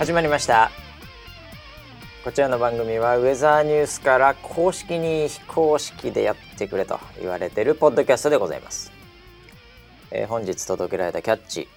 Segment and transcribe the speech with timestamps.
[0.00, 0.70] 始まりました。
[2.24, 8.90] こちらの番組はウェザーニュースから公式に非公式でやってくれと言われてるポッドキャストでございます、
[10.10, 11.68] えー本日届けられたキャッチ、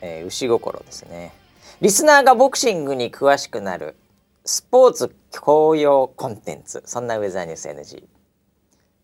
[0.00, 1.32] えー牛心ですね。
[1.80, 3.94] リスナーがボクシングに詳しくなる
[4.44, 8.02] スポーツ教養コンテンツそんなウェザーニュース NG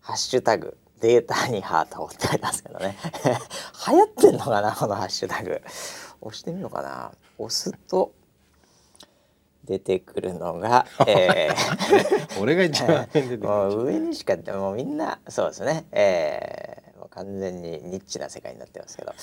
[0.01, 2.97] ハッシュタグデータにハートをって書いてますけどね。
[3.87, 5.61] 流行ってんのかなこのハッシュタグ。
[6.19, 7.13] 押してみようかな。
[7.37, 8.11] 押すと
[9.71, 13.07] 出てくるのが、 えー俺が一番
[13.41, 19.13] もう上にしかもうみんなそうですね、えーもう完全にニッチな世界になってますけど、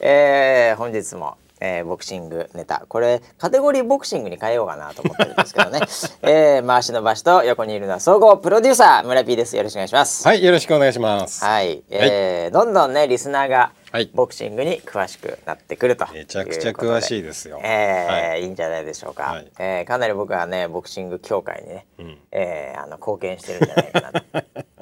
[0.06, 2.84] えー本日も、えーボクシングネタ。
[2.88, 5.80] これカテゴリーボクシングに変えようかなと思ってるんですけどね、
[6.22, 9.56] えー、回しの場所と横にいるのは総合プロデューサー村 P です。
[9.56, 10.26] よろしくお願いします。
[10.26, 14.10] はいよろしくお願いします、はい、えーどんどんねリスナーがはい。
[14.12, 17.60] ボクシングに詳しくなってくるとめちゃくちゃ詳しいですよ。
[17.62, 18.42] えーはい。
[18.42, 19.52] い、いんじゃないでしょうか、はい。
[19.56, 22.18] えーかなり僕はねボクシング協会にね、うん。
[22.32, 24.24] えーあの貢献してるんじゃないかなと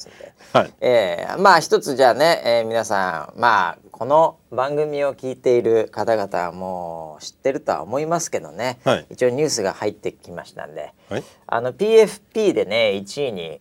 [0.00, 0.72] ますんで、はい。
[0.80, 9.06] えーまあ一つじゃあね、えー皆さんまあこの番組を聞いている方々はもう知ってるとは思いますけどね、はい。
[9.10, 10.92] 一応ニュースが入ってきましたんで。
[11.08, 11.24] はい。
[11.46, 13.60] あの PFP でね1位に、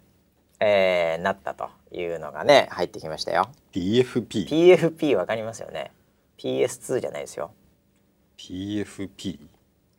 [0.59, 3.49] えーなったというのがね入ってきましたよ。
[3.73, 5.91] PFP PFP わかりますよね。
[6.37, 7.51] PS2 じゃないですよ。
[8.37, 9.39] PFP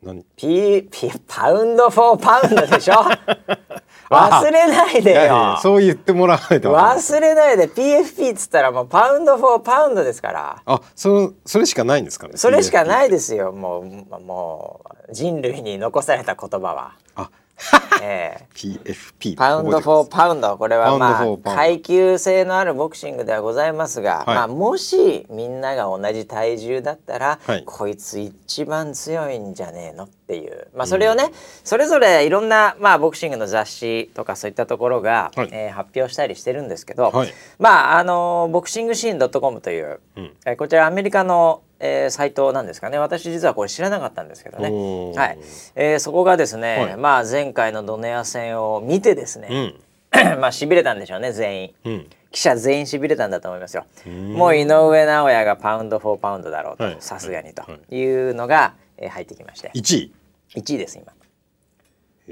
[0.02, 2.94] 何？P, P パウンドフォーパウンドでしょ？
[4.10, 5.20] 忘れないでよ。
[5.20, 6.74] やそう言ってもらわないと。
[6.74, 7.68] 忘れないで。
[7.68, 10.62] PFP っつったらもうパウンドフォーパウンドですから。
[10.66, 12.32] あそそれしかないんですかね？
[12.36, 13.52] それしかないいですよ。
[13.52, 17.30] もうもう人類に残された言葉は、あ
[18.02, 18.46] ええ。
[18.54, 20.56] PFP パウンドフォーパウンド。
[20.56, 24.36] これはまあ階級性のあるボクシングではございますが、はい。
[24.36, 27.64] まあ、もしみんなが同じ体重だったら、はい。
[27.64, 31.30] こいつ一番強いんじゃねえのっていう、まあ、それをね、
[31.64, 35.48] それぞれいろんな、まあ、ボクシングの雑誌とかそういったところが、はい。
[35.52, 37.32] えー発表したりしてるんですけど、はい。
[37.58, 40.32] まああのボクシングシーン .com という、うん。
[40.46, 42.98] えーこちらアメリカの、えーサイトなんですかね。
[42.98, 44.68] 私実はこれ知らなかったんですけどね。
[45.16, 45.38] はい、
[45.74, 46.96] えーそこがですね、はい。
[46.96, 49.74] まあ前回のドネア戦を見てですうね、ん。
[50.40, 51.74] まあしびれたんでしょうね全員。
[51.84, 52.06] うん。
[52.30, 53.86] 記者全員しびれたんだと思いますよ。
[54.06, 54.34] ん。
[54.34, 56.94] もう井上尚弥がパウンドフォーパウンドだろうはい。
[56.96, 57.96] とさすがにとはい。
[57.96, 58.30] い。
[58.30, 59.70] うのが、えー入ってきまして。
[59.74, 60.12] 1位。
[60.54, 61.12] 1位です今。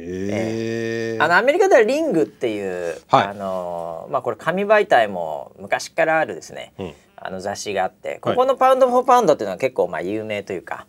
[0.01, 3.27] へえあのアメリカではリングっていう、はい。
[3.29, 10.87] あのまあこれ紙媒体も昔からあるですね、うんあの雑誌があってここのパウンド・フォー・パウンドっていうのは結構まあ有名というか、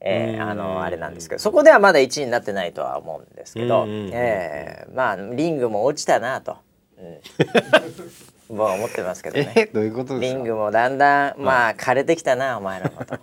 [0.00, 0.50] えーうん。
[0.50, 6.56] あのあれなんですけどそこではまだ1位になってないとは思うんですけど、うんえーまあリングも落ちたなと、
[6.98, 7.18] うん、
[8.48, 9.52] 僕は思ってますけどね。
[9.56, 13.18] えどういうことリングもだんだんまあ枯れてきたなお前らもと、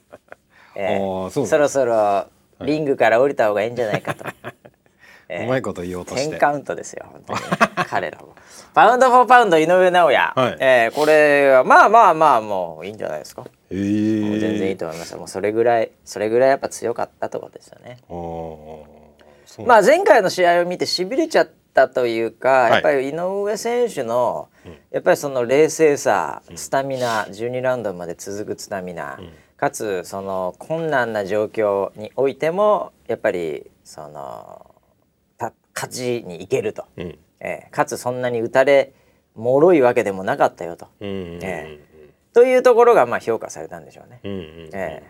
[0.76, 2.26] えあーそろそろ
[2.60, 4.24] リングから降りた方がいいんじゃないかと。
[5.30, 6.36] えーうまいこと言おうとして。
[6.36, 7.38] 10カウントですよ本当に。
[7.40, 7.46] ね
[7.88, 8.34] 彼らも。
[8.74, 10.56] パウンド・フォー・パウンド井上尚弥、はい。
[10.60, 13.50] えーこれはまあまあまあもういいんじゃないですか、へも
[14.32, 15.18] うえ全然いいと思いますよ。
[15.18, 17.98] もうそれぐらいそれぐらいやっぱ強かったってことですよね。
[19.66, 22.72] まあ前回の試合を見てしびれちゃったというか、い。
[22.72, 24.48] やっぱり井上選手の、
[24.90, 29.18] やっぱりその冷静さスタミナ、12ラウンドまで続くスタミナ、
[29.56, 34.69] かつその困難な状況においてもやっぱりそのた
[35.74, 37.18] 勝ちにいけると、うん。
[37.40, 38.92] えーかつそんなに打たれ
[39.34, 41.78] 脆いわけでもなかったよと、うんうんえ
[42.32, 44.20] というところがまあ評価されたんでしょうね。
[44.24, 45.02] うんうんえ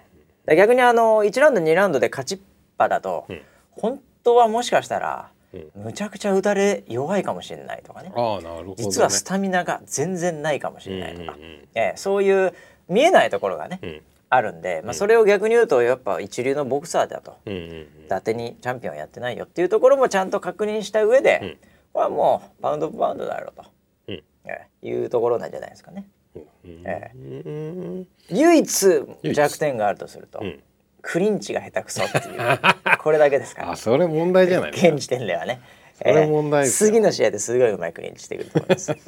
[0.47, 0.56] え。
[0.56, 2.41] 逆にあの1ラウンド2ラウンドで勝ちっ
[2.78, 3.41] ぱだと、ん。
[3.72, 5.71] 本当はもしかしたら、うん。
[5.84, 8.13] むちゃくちゃ打たれ弱いかもしれないとかね。
[8.16, 8.74] ああなるほどね。
[8.78, 11.68] 実はスタミナが全然ないかもしれないとか、うんうんうん。
[11.74, 12.54] ええそういう
[12.89, 17.80] 見えないところがね、うんあるんで、まあ、それを逆に言うとやっぱ一流のボクサーだと、うんうんうん。
[18.06, 21.48] 伊達にチャンピオンやってないよっていうところもちゃんと確認した上で、うん。
[21.92, 23.68] これはもうパウンドパウンドだろうと、
[24.06, 24.15] うん。
[24.15, 26.06] ええいうところなんじゃないですかね。
[26.36, 26.82] うん。
[26.86, 30.60] えうん唯一弱点があるとすると、うん。
[31.03, 32.59] クリンチが下手くそっていう
[33.03, 33.72] これだけですから。
[33.72, 35.60] あそれ問題じゃない現時点ではね。
[35.97, 36.91] それ問題ですよ。
[36.91, 38.91] 次の試合ですごいうまいクリンチしてくると思います。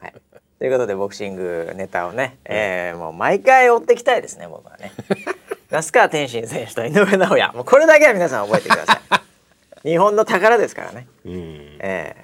[0.00, 0.14] はい、
[0.58, 4.92] ということでボクシングネタをね、えーもう毎回追っていきたいですね僕はね。
[5.70, 7.52] 那須川天心選手と井上尚弥。
[7.52, 9.00] もうこれだけは皆さん覚えてください。
[9.88, 11.06] 日本の宝ですからね。
[11.26, 11.78] うん。
[11.80, 12.16] え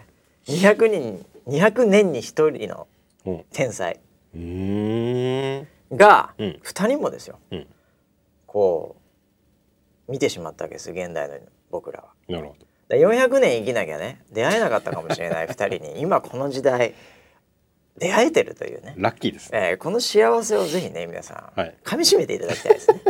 [0.46, 2.22] ー、200人200年に1
[2.58, 2.86] 人の
[3.26, 3.44] うん。
[3.52, 4.00] 天才
[5.94, 6.60] がうん。
[6.64, 7.66] 2人もですよ、うん。
[8.46, 8.96] こ
[10.08, 11.38] う見てしまったわけです現代の
[11.70, 12.06] 僕らは。
[12.28, 12.66] なるほど。
[12.88, 16.94] だ400年生きなきゃね出会えなかったかもしれない2人に今この時代
[17.98, 19.70] 出会えてるというね、ラッキーですね。
[19.70, 21.74] えーこの幸せをぜひね皆さん、はい。
[21.84, 23.00] 噛みしめていただきたいですね。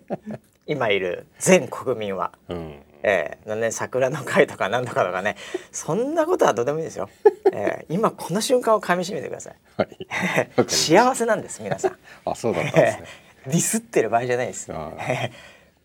[0.66, 2.32] 今いる全国民は。
[2.48, 2.82] うん。
[3.02, 5.36] えー、ね桜の会とかなんとかとかね。
[5.72, 7.08] そんなことはどうでもいいですよ、
[7.52, 9.54] えー、今この瞬間を噛みしめてください。
[9.76, 10.68] はい。
[10.68, 11.98] 幸せなんです皆さん。
[12.24, 13.04] あそうだったんですね。
[13.46, 14.92] ディスってる場合じゃないですあ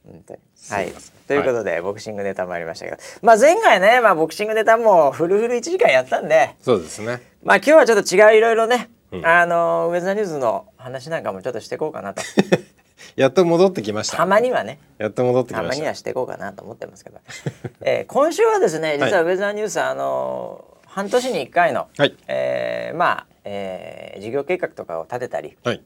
[0.03, 0.39] 本当に。
[0.69, 0.93] はい。
[1.27, 2.97] ということで、ボクシングネタもありましたけど。
[3.21, 6.55] まあ前回ね、まあ、ボクシングネタもフルフル1時間やったんで。
[6.59, 9.25] そうですねまあ今日はちょっと違ういろいろね、うん。
[9.25, 12.21] あのウェザーニューズの話なんかもちょっとしていこうかなと。
[13.15, 14.17] やっと戻ってきました。
[14.17, 14.79] たまにはね。
[14.97, 15.81] やっと戻ってきたまました。
[15.81, 17.19] にはしていこうかなと思ってますけど、
[17.81, 22.15] えー今週はですね実はウェザーニュース、あの半年に1回の、はい。
[22.27, 25.83] えーまあ、えー事業計画とかを立てたりはい。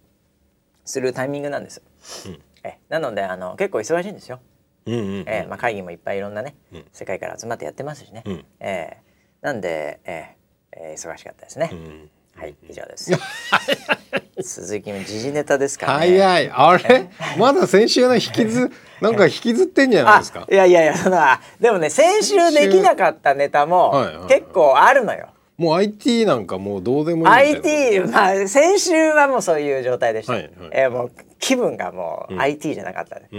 [0.83, 1.81] するタイミングなんです。
[2.27, 2.41] うん。
[2.63, 4.39] えなのであの結構忙しいんですよ。
[4.87, 5.25] うんうんうん。
[5.27, 6.85] えーまあ、会議もいっぱいいろんなね、うん。
[6.91, 8.23] 世界から集まってやってますしね。
[8.25, 8.45] うん。
[8.59, 9.05] えー
[9.45, 10.34] なんで、えー
[10.75, 11.69] えー忙しかったですね。
[11.71, 12.09] うん。
[12.35, 13.11] はい以上です。
[14.67, 15.99] 続きも時事ネタですからね。
[16.07, 16.49] 早い。
[16.53, 17.07] あれ？
[17.37, 18.69] まだ先週の引きず
[19.01, 20.45] なんか引きずってんじゃないですか？
[20.49, 21.17] あいやいやいやその
[21.59, 25.29] でもね先週できなかったネタも結構あるのよ。
[25.57, 27.59] もう IT なんかもうどうでもいいいな。
[27.59, 30.33] IT まあ先週はもうそういう状態でした。
[30.33, 30.51] はいはい。
[30.73, 32.41] えーもう気分がもううん。
[32.41, 33.37] IT じゃなかったね、う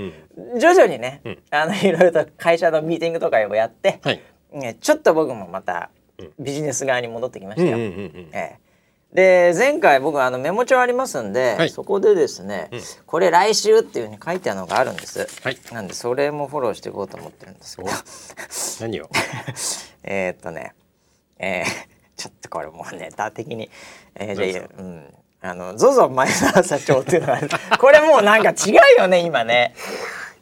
[0.56, 0.60] ん。
[0.60, 1.38] 徐々にね、うん。
[1.50, 4.20] あのいろいろと会社のミーティングとかをやって、はい。
[4.52, 5.95] ねちょっと僕もまたうん
[6.38, 7.78] ビジネス側に戻ってきましたよ。
[9.12, 11.70] で前回僕あのメモ帳ありますんで、はい。
[11.70, 12.80] そこでですね、うん。
[13.06, 15.26] これ来週っていうふうに書いてあるのがあるんです。
[15.42, 15.58] はい。
[15.72, 17.88] なんでそれもフォローしていこうと思ってるんですけど。
[18.80, 19.08] 何を？
[20.04, 20.74] えーっとね、
[21.38, 23.70] えーちょっとこれもうネタ的に、
[24.14, 25.14] えーじゃあうん。
[25.42, 27.48] あの ZOZO 前澤社長っていうのがある
[27.78, 29.74] これもうなんか違うよね今ね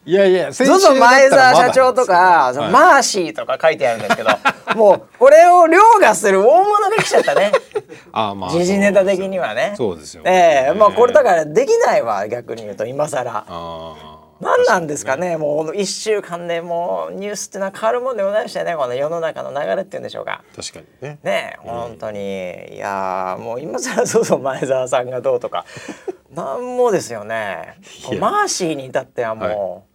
[0.07, 2.73] いやいや前澤社長とか、はい。
[2.73, 4.31] マーシーとか書いてあるんですけど
[4.77, 7.53] もうこれを凌駕する大物が来ちゃったね。
[8.13, 9.75] あーまあ時事ネタ的にはね。
[9.77, 10.23] そうですよ。
[10.27, 13.31] ええまあこれだらからできないわ逆に言うと今更。
[13.31, 14.15] あー。
[14.41, 20.43] 何なんですかねもう1週間でもうニュースってのは変わるもんでございましてねこの世の中の流れっていうんでしょうか。
[20.55, 21.19] 確かにね。
[21.23, 22.75] ねえ本当に。
[22.75, 25.65] いやーもう今更そうそう前澤さんがどうとか。
[26.35, 27.79] なんもですよね。
[28.19, 29.94] マーシーに至ってはもう、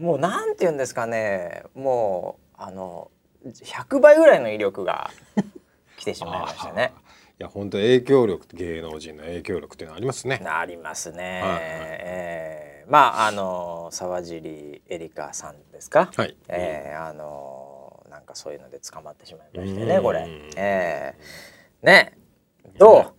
[0.00, 1.62] もうなんて言うんですかね。
[1.74, 3.10] もうあの
[3.46, 5.10] 100倍ぐらいの威力が
[5.98, 6.92] 来てしまいましたね。
[7.38, 10.42] いや本当影響力芸能人の影響力っていうのはありますね。
[10.44, 11.40] ありますね。
[11.42, 11.60] はいはい。
[11.62, 16.10] えーまああの沢尻エリカさんですか？
[16.16, 16.36] はい。
[16.48, 19.88] えーあのなんかそういうので捕まってしまいましてうん。
[19.88, 20.26] ねこれ。
[20.56, 22.12] えーね。
[22.78, 23.12] どう？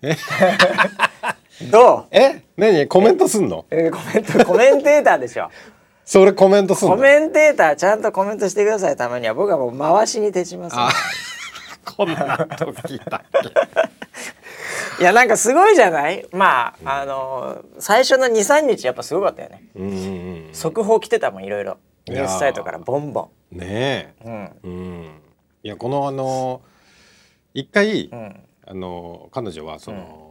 [1.70, 2.06] どう？
[2.10, 2.42] え？
[2.56, 2.86] 何？
[2.88, 3.66] コメントすんの？
[3.70, 5.50] えーコメントコメンテーターでしょ。
[6.04, 6.96] それコメントすんの？
[6.96, 8.96] コメンテーターちゃんとコメントしてください。
[8.96, 10.76] たまには僕はもう回しに徹します。
[11.96, 13.48] こんな時だっけ。
[15.00, 16.26] いやなんかすごいじゃない？
[16.32, 19.64] まああの最初の23日やっぱすごかったよね。
[19.76, 19.88] うん。
[19.88, 21.78] うんうん速報来てたもんいろいろ。
[22.06, 24.28] ニュースサイトからボンボねえ。
[24.28, 24.30] ン。
[24.64, 24.70] うん。
[24.70, 25.20] うん。
[25.62, 26.60] いやこのあの
[27.54, 28.40] 一回、うん。
[28.66, 30.23] あの彼女はその、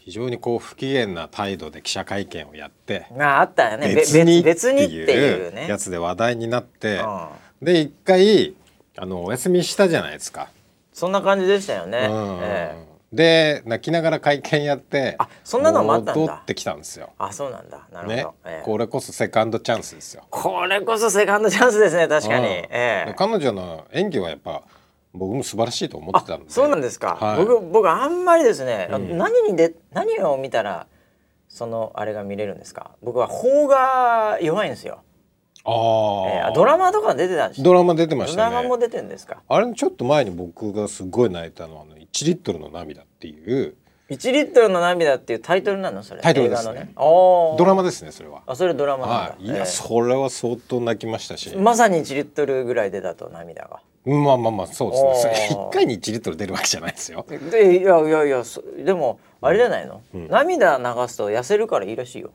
[0.00, 3.88] 非常にこう不機嫌な態度で記者会見をやって、まああったよね。
[3.88, 7.00] べ別に別にっていいうやつで話題になって、
[7.60, 7.64] うん。
[7.64, 8.54] で一回
[8.96, 10.48] あのお休みしたじゃないですか。
[10.92, 12.38] そんな感じでしたよね、うん。
[12.42, 12.90] ええ。
[13.12, 16.20] で泣きながら会見やってあそんなのもあったんだ。
[16.20, 17.10] 戻ってきたんですよ。
[17.18, 17.86] あそうなんだ。
[17.92, 18.64] なるほど、ね、ええ。
[18.64, 20.24] これこそセカンドチャンスですよ。
[20.30, 22.52] これこそセカンドチャンスですね確かに、うん。
[22.70, 23.14] え。
[23.18, 24.62] 彼女の演技はやっぱ
[25.12, 26.50] 僕も素晴らしいと思ってたんで。
[26.50, 27.44] そうなんですか、はい。
[27.44, 29.18] 僕僕あんまりですね、うん。
[29.18, 30.86] 何にで何を見たら
[31.48, 32.92] そのあれが見れるんですか。
[33.02, 35.02] 僕は邦が弱いんですよ、
[35.64, 35.70] あ
[36.28, 38.54] ええーあドラマとか出てたんですドラマ出てまドしたね。
[38.54, 39.42] ラマも出てるんですか。
[39.48, 43.74] あれちょっと前に僕がすごい泣いたのはあの1リットルの涙っていう。
[44.10, 46.02] 1リットルの涙っていうタイトルなの？
[46.02, 46.20] それ。
[46.20, 46.80] タイトルですね。
[46.80, 46.92] ね。
[46.96, 48.42] ドラマですねそれは。
[48.46, 53.80] あそれドラマなんだ、はい、いや、ええそれは相当泣きましたし、まさに1リットルぐらい出たと涙が。
[54.04, 55.14] まあまあまあそうですね。
[55.14, 57.26] それおー1回に1リットル出るわけじゃないですよ。
[57.28, 60.28] でいやいやいやそでもあれじゃないの、うん。
[60.28, 62.30] 涙流すと痩せるからいいらしいよ。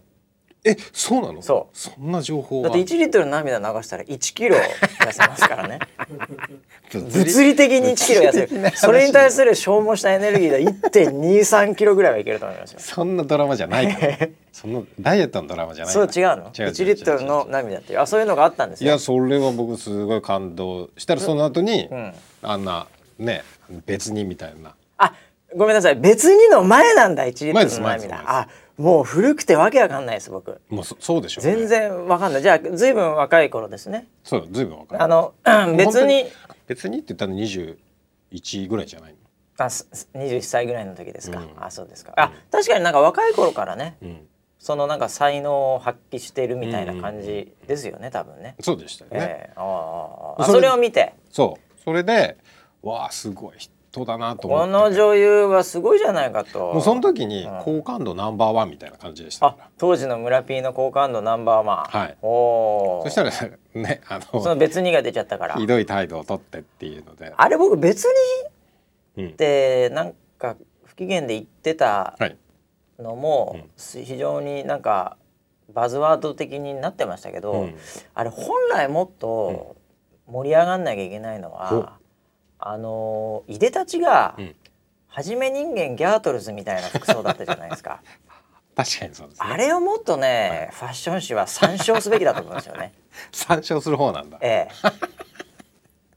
[0.64, 1.42] えそうなの？
[1.44, 2.70] そそんな情報は。
[2.70, 5.80] だって1リットル涙流したら1キロ痩せますからね
[7.02, 8.72] 物理的に1キロ痩せる。
[8.76, 12.80] それに対する消耗したエネルギーで1.23キロぐらいはいけると思いますよ。
[12.80, 16.52] そんなドラマじゃないから そのダイエットのドラマじゃないそう違うの？
[16.58, 18.00] 違う違う1リットルの涙っていう。
[18.00, 22.14] あそういうのがあったんですよいやそれは僕すごい感動したらその後に、うん。
[22.42, 22.88] あんな
[23.20, 23.44] ね
[23.86, 24.74] 別にみたいな。
[24.98, 25.14] あ
[25.56, 25.96] ごめんなさい。
[25.96, 28.16] 別にの前なんだ1リットルの涙。
[28.16, 28.48] 前あ
[28.78, 30.60] もう古くてわけわかんないです僕。
[30.70, 32.42] もうそそうでしょう、ね、全然わかんない。
[32.42, 34.06] じゃあずいぶん若い頃ですね。
[34.24, 34.66] そうずい。
[34.66, 35.34] ぶんわかるあの
[35.78, 36.26] 別に
[36.68, 39.18] 別にって言ったら21ぐらいじゃないの？
[39.58, 41.50] あす21歳ぐらいの時ですか、うん。
[41.64, 42.14] あそうですか。
[42.18, 44.28] あ確かになんか若い頃からねうん。
[44.58, 48.56] そのなんか才能を発揮してるみたいな感じですよね、多分ね。
[48.62, 49.54] そうでしたよね、ええ。
[49.56, 51.14] あああああそれそれを見て。
[51.30, 51.80] そう。
[51.84, 52.38] それで
[52.82, 53.72] わあすごい人
[54.04, 54.72] だなと思こって。
[54.72, 56.74] の女優はすごいじゃないかと。
[56.74, 57.64] もうその時にうん。
[57.64, 59.48] 好感度ナンバーワンみたいな感じでした。
[59.48, 61.98] あから当時の村 P の好感度ナンバーワン。
[61.98, 62.18] はい。
[62.22, 63.02] おお。
[63.06, 63.32] そしたら
[63.76, 65.56] ねあそのの別にが出ちゃったから。
[65.56, 67.34] ひどい態度を取ってっていうので。
[67.38, 68.06] あれ僕別
[69.16, 69.30] にうん。
[69.30, 72.36] ってなんか不機嫌で言ってたはい。
[73.00, 74.04] のも、うん。
[74.04, 75.18] 非常になんか
[75.74, 77.76] バズワード的になってましたけど、うん。
[78.14, 79.76] あれ本来もっと
[80.28, 81.98] 盛り上がんなきゃいけないのは、
[82.60, 84.56] あのいでたちが、うん
[85.16, 88.02] はじめ人間ギャートルズみたいな服装だったじゃないですか。
[88.76, 92.92] 確かにそうですねあれをもっとね、ファッション誌は参照すべきだと思うんですよね。
[93.32, 94.90] 参照する方なんだええ。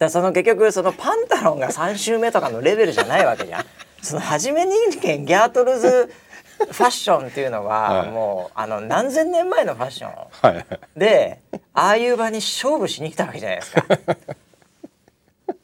[0.01, 3.65] だその結局そのパンタロンが3週目とかのレベルじゃないわけじゃん。
[4.03, 6.13] その初め人間ギャートルズ
[6.59, 10.67] ファッションっていうのははいもうあの何千年前のファッションはい
[10.97, 11.41] で
[11.73, 13.85] ああいう場に勝負しに来たわけじゃないですか。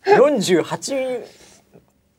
[0.06, 1.24] 48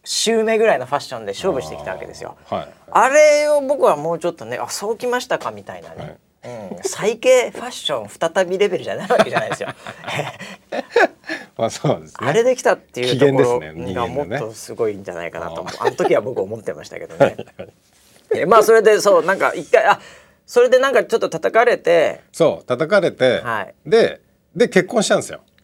[0.04, 2.38] 週目ぐらいのファッションで勝負してきたわけですよ。
[2.46, 2.68] はい。
[2.92, 9.70] あれを僕はもうちょっとねあそうきましたかみたいなね、うん、最低ファッション再びレベルじゃないわけじゃないですよ。
[11.58, 12.28] まあそうですね。
[12.28, 13.60] あれできたっていうところ
[13.94, 17.38] がもっとすごいんじゃないかなとあの時は僕思ってましたけどね。
[18.34, 20.00] えまあそれでそうなんか一回あ
[20.46, 22.22] それでなんかちょっと叩かれて。
[22.32, 23.74] そう叩かれて、はい。
[23.90, 24.22] で
[24.56, 25.40] で結婚したんですよ。
[25.40, 25.55] あ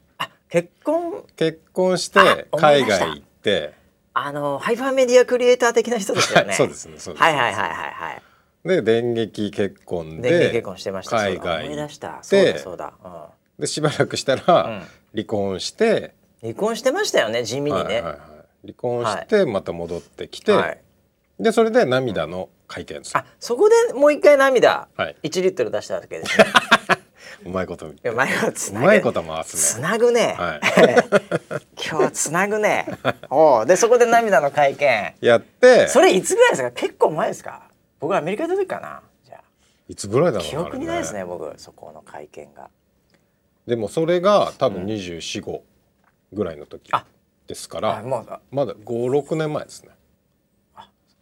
[0.51, 1.23] 結婚？
[1.37, 3.73] 結婚して海外行って。
[4.13, 6.53] あのハイパーメディアクリエイター的な人ですよね。
[6.53, 7.23] そうですねそうです。
[7.23, 8.21] はいはいはいはいはい。
[8.65, 11.15] で電撃結婚で電撃結婚してました。
[11.15, 12.19] 海外思い出した。
[12.19, 12.93] 行そうだそうだ。
[13.57, 14.87] でしばらくしたら、うん。
[15.13, 17.83] 離婚して、うん、離婚してましたよね地味にね。
[17.83, 18.17] はいはいはい。
[18.63, 20.77] 離婚してまた戻ってきて、はい。
[21.39, 23.15] でそれで涙の会見です。
[23.15, 25.15] るあそこでもう一回涙、はい。
[25.23, 26.45] 1リットル出したわけですね。
[27.45, 27.87] うまいこと。
[27.87, 30.35] うまいことつなぐうまいこと回すつねなぐね。
[30.37, 30.59] はい。
[31.75, 32.85] 今日はつなぐね。
[33.29, 33.65] おう。
[33.65, 35.13] でそこで涙の会見。
[35.21, 35.87] やって。
[35.87, 36.71] それいつぐらいですか？
[36.71, 37.63] 結構前ですか？
[37.99, 39.01] 僕はアメリカ行った時かな。
[39.25, 39.41] じゃあ。
[39.87, 42.69] いつぐらいだろう記憶にないですね僕そこの会見が。
[43.67, 45.61] でもそれが多分245
[46.33, 47.05] ぐらいの時あ。
[47.47, 49.89] ですから、あもうまだ56年前ですね。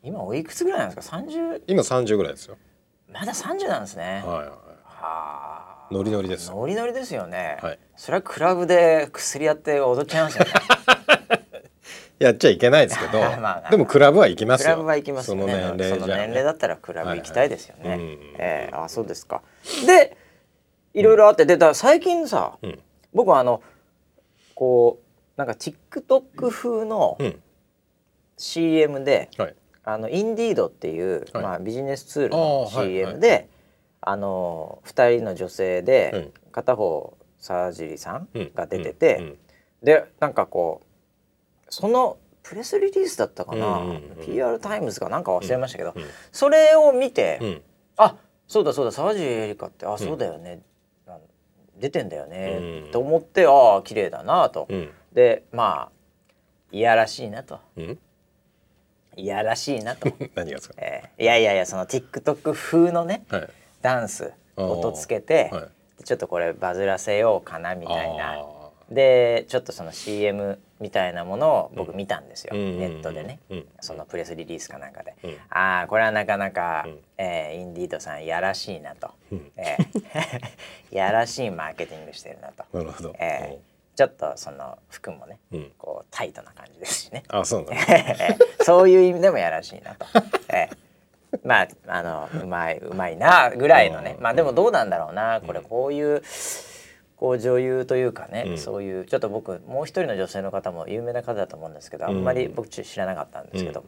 [0.01, 2.57] 今おいくつぐらいなんですか ?30 今30ぐらいですよ。
[3.11, 4.21] まだ30なんですね。
[4.25, 4.47] はいはい。
[4.47, 4.53] は
[4.93, 6.51] あノリノリです。
[6.51, 7.57] ノリノリですよね。
[7.61, 7.79] はい。
[7.95, 10.51] それはクラブで薬やって踊っちゃいますよね。
[12.19, 14.65] やっちゃいけないですけど まあまあでもクラブは行きますよ。
[14.65, 15.41] クラブは行きますよね。
[15.41, 17.89] その年齢その年齢だったらクラブ行きたいですよね。
[17.89, 18.07] はいはい。
[18.07, 19.41] うんええあそうですか。
[19.87, 20.15] で
[20.93, 22.79] いろいろあってでだ最近さ、うん。
[23.13, 23.61] 僕はあの
[24.53, 27.41] こうなんか TikTok 風のうん。
[28.37, 29.55] CM で、はい。
[29.83, 31.43] あのインディードっていう、はい。
[31.43, 33.49] まあ、ビジネスツールあの CM で、
[34.01, 36.33] あの2人の女性で、うん。
[36.51, 38.51] 片方沢尻さんうん。
[38.53, 39.37] が出てて、うん。
[39.83, 43.81] でなんかこうそのプレスリリースだったかな、
[44.25, 46.03] PR タイムズかなんか忘れましたけど、うん。
[46.31, 47.61] それを見て、うん。
[47.97, 48.15] あ
[48.47, 50.61] そうだそうだ沢尻エリカってあそうだよね、
[51.77, 52.91] 出てんだよね、うん。
[52.91, 54.89] と思ってああ綺麗だなと、うん。
[55.13, 55.91] でまあ
[56.71, 57.59] いやらしいなと。
[57.77, 57.99] うん？
[59.15, 60.75] いやらしいなと、 何がですか？
[60.77, 63.49] えーいやいやいやその TikTok 風のねはい
[63.81, 65.69] ダンス音つけて、は
[66.01, 66.03] い。
[66.03, 68.39] ちょっとこれバズらせようかなみたいな。
[68.39, 68.59] あ
[68.91, 72.79] でちょっとその CM みたいなものを僕見たんですよ、うん。
[72.79, 73.65] ネットでね、うん。
[73.81, 75.37] そのプレスリリースかなんかで、うん。
[75.51, 76.99] ああこれはなかなか、うん。
[77.17, 79.51] えーインディードさんやらしいなと、うん。
[79.57, 80.41] えー
[80.95, 85.71] やらしいマーケティングしてるなと、ーなるほど、えーちょっとその服もね、うん。
[85.77, 87.23] こうタイトな感じですしね。
[87.27, 87.75] あそうな
[88.63, 90.05] そういう意味でもやらしいなと。
[90.51, 90.88] えー
[91.43, 94.15] まああのうまいうまいなぐらいのね。
[94.17, 94.23] うん。
[94.23, 96.21] まあでもどうなんだろうなこれこういう
[97.17, 98.57] こう女優というかね、うん。
[98.57, 103.83] そういうちょっと僕もう一人の女性の方も有名な方だと思うんですけどあんまり僕知らなかったんですけど、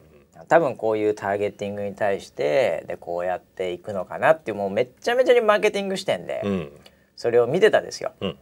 [0.48, 6.72] 多分こういうターゲティングに対してでこうやっていくのかなっていうもうめっちゃめちゃにマーケティング視点でうん。
[7.16, 8.12] それを見てたんですよ。
[8.20, 8.38] うん。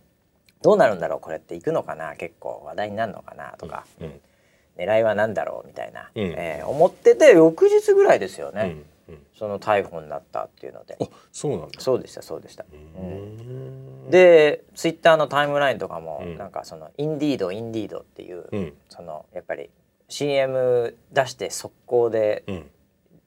[0.63, 3.85] どうなるんだろうこれっていくのかな結構話題になるのかなとか。
[4.01, 4.21] うん。
[4.77, 6.23] 狙いは何だろうみたいな、うん。
[6.37, 8.87] えー思ってて翌日ぐらいですよね、うんうん
[9.41, 10.99] その逮捕になったっていうので。
[11.01, 11.81] あそうなんだ。
[11.81, 14.09] そうでしたそうでした、ううん。
[14.09, 16.37] んでツイッターのタイムラインとかも、うん。
[16.37, 18.75] なんかそのインディードインディードっていう、うん。
[18.91, 19.71] そのやっぱり
[20.11, 22.71] CM 出して速攻でうん。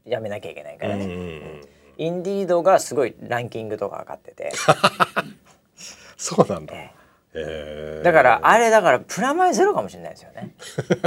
[0.06, 1.62] やめなきゃいけないからね、うん
[1.98, 4.52] インディードがすごいランキングとか上がってて、
[6.18, 6.74] そうなんだ。
[6.76, 6.92] え
[7.36, 8.02] へー。
[8.02, 10.56] ーだからあれだからプラマイゼロかもしれないですよね。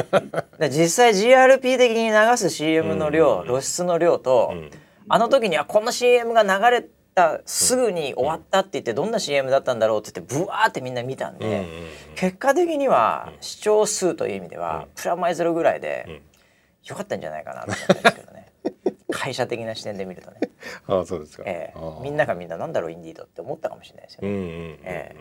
[0.58, 3.46] で実際 GRP 的に流す CM の量、うん。
[3.46, 4.70] 露出の量と、うん
[5.08, 11.66] あの時にはこの CM が流れったすぐに終わったって言ってどんな CM だったんだろうって言ってブワーってみんな見たんで、
[12.14, 16.36] 結果的には視聴数という意味ではプラマイゼロぐらいでん。
[16.86, 18.46] よかったんじゃないかなと思ったんですけどね。
[19.10, 20.38] 会社的な視点で見るとね、
[20.86, 21.42] ああそうですか。
[21.46, 21.78] ええ。
[21.78, 22.02] ああ。
[22.02, 24.28] みんながみんななんだろうインディードって思ったかもしれないですよね。
[24.28, 24.78] うんうんうんうん。
[24.84, 25.16] え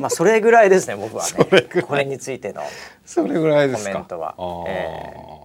[0.00, 1.82] まあそれぐらいですね僕はね。
[1.82, 2.62] これについての。
[3.04, 3.92] それぐらいですか。
[3.92, 4.34] コメントは。
[4.36, 4.70] ああ。
[4.70, 5.43] え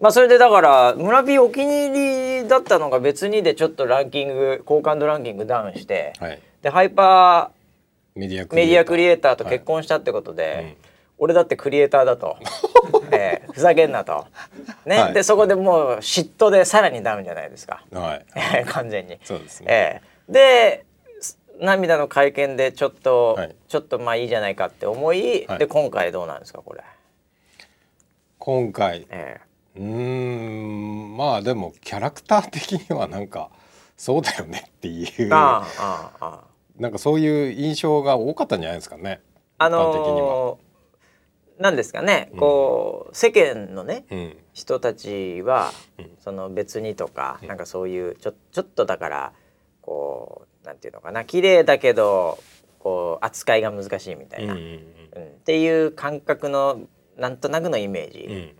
[0.00, 6.40] まあそれでだから村 P お気に入りだったのが別にでちょっとランキング好感度ランキングダウンして、はい。
[6.62, 7.50] でハイパ
[8.14, 8.54] メディアー。
[8.54, 10.90] メディアクリエイターとはい結婚したってことで、うん
[11.22, 12.38] 俺だってクリエイターだと、
[13.12, 14.26] えーふざけんなと、
[14.86, 14.96] ね。
[14.98, 15.12] はい。
[15.12, 18.24] でそこでもう嫉妬でさらにダウンじゃないですか、はい。
[18.34, 19.18] えー完全に。
[19.22, 19.66] そうですね。
[19.68, 20.32] ええ。
[20.32, 20.84] で
[21.58, 23.54] 涙の会見でちょっと、はい。
[23.68, 25.58] ちょっとまあいいじゃないかって思い、はい。
[25.58, 26.80] で今回どうなんですかこれ？
[28.38, 29.06] 今回。
[29.10, 29.40] え
[29.76, 33.50] うーんまあでもキャラクター的にはなんか
[33.96, 35.08] そうだよねっていう。
[35.18, 36.44] えあああ
[36.78, 39.20] なんかそういう印象が多かったんじゃないですかね。
[39.58, 39.68] あ。
[39.68, 40.70] のー
[41.62, 44.36] なんですかね、こう世間のねうん。
[44.54, 46.10] 人たちは、うん。
[46.18, 49.32] その別にとか、なんかそういうちょちょっとだから
[49.82, 52.38] こうなんていうのかな綺麗だけど
[52.78, 56.80] こう扱いが難しいみたいな、うんうんうんっていう感覚の
[57.18, 58.54] なんとなくのイメージ。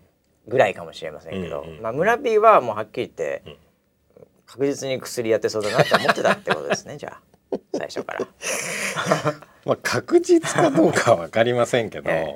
[0.47, 3.55] ぐらいかもしれませんけど、うんうんまあ、村 P はもうはっきり言って、うん。
[4.45, 7.57] 確実に薬やってそうだなって思ってたってことですね じゃあ。
[7.73, 8.27] 最初から。
[9.65, 12.35] まあ確実かどうかは分かりませんけど、 え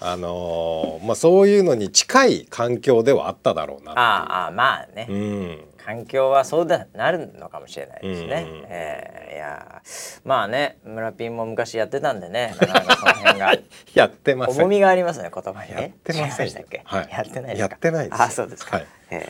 [0.00, 8.46] あのーまあそういうのに近い環境ではあっただろうなああまあね、うん環境はそうだなるのかもしれないですね。
[8.48, 8.58] うん。
[8.58, 9.82] うんえーいや
[10.24, 12.54] まあね村 P も昔やってたんでね。
[12.60, 13.52] なかなかその辺が。
[13.94, 14.56] やってません。
[14.62, 15.80] 重みがありますね言葉にね。
[15.82, 17.08] やってません違いしたっけ、はい。
[17.10, 17.72] やってないですか？
[17.72, 18.22] やってないです。
[18.22, 18.76] あそうですか。
[18.76, 18.86] はい。
[19.10, 19.28] え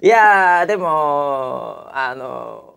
[0.00, 0.06] ー。
[0.06, 2.74] いやーでもあの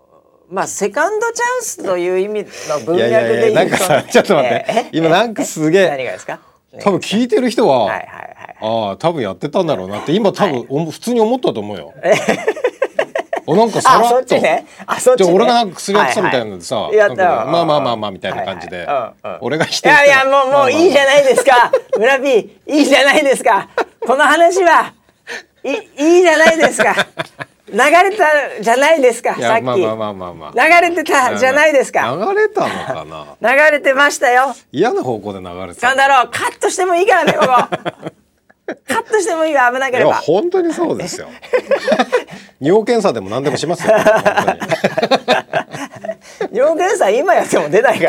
[0.50, 4.66] まあセカンドチャンスという意味の文いやいやいや脈で言うとなんかさちょっと待って。
[4.70, 5.90] えー今なんかすげえ。
[5.90, 6.40] 何がですか？
[6.82, 11.94] 多分聞いてる人は、はいはいはいああ多分やってたんだろうなって今多分、おも普通に思ったと思うよ。
[13.50, 15.26] あなんかさあそらっと、っちねあそっちね。
[15.26, 17.10] じゃあ俺がなんか薬やってたみたいなのでさ、はいはい。
[17.12, 19.38] ねまあまあまあまあみたいな感じで、はいはい。
[19.42, 21.24] 俺が否いやいやもうもういいじゃない。
[21.24, 21.72] ですか。
[21.98, 23.70] 村 P いいじゃないですか。
[24.06, 24.94] この話は
[25.64, 26.96] いいいじゃないですか。
[27.70, 30.68] 流れたじゃないですかいさっき、やまあまあまあまあまあ。
[30.82, 32.16] 流れてたじゃないですか。
[32.16, 33.56] 流れたのかな。
[33.56, 34.56] 流れてましたよ。
[34.72, 35.88] 嫌な方向で流れてた。
[35.88, 38.12] なんだろうカットしてもいいからねここ
[38.88, 41.28] カットしてもいいわ危なけいやれば本当にそうですよ。
[42.60, 43.94] 尿検査でも何でもしますよ。
[46.52, 48.06] 尿検査今やっても出ないか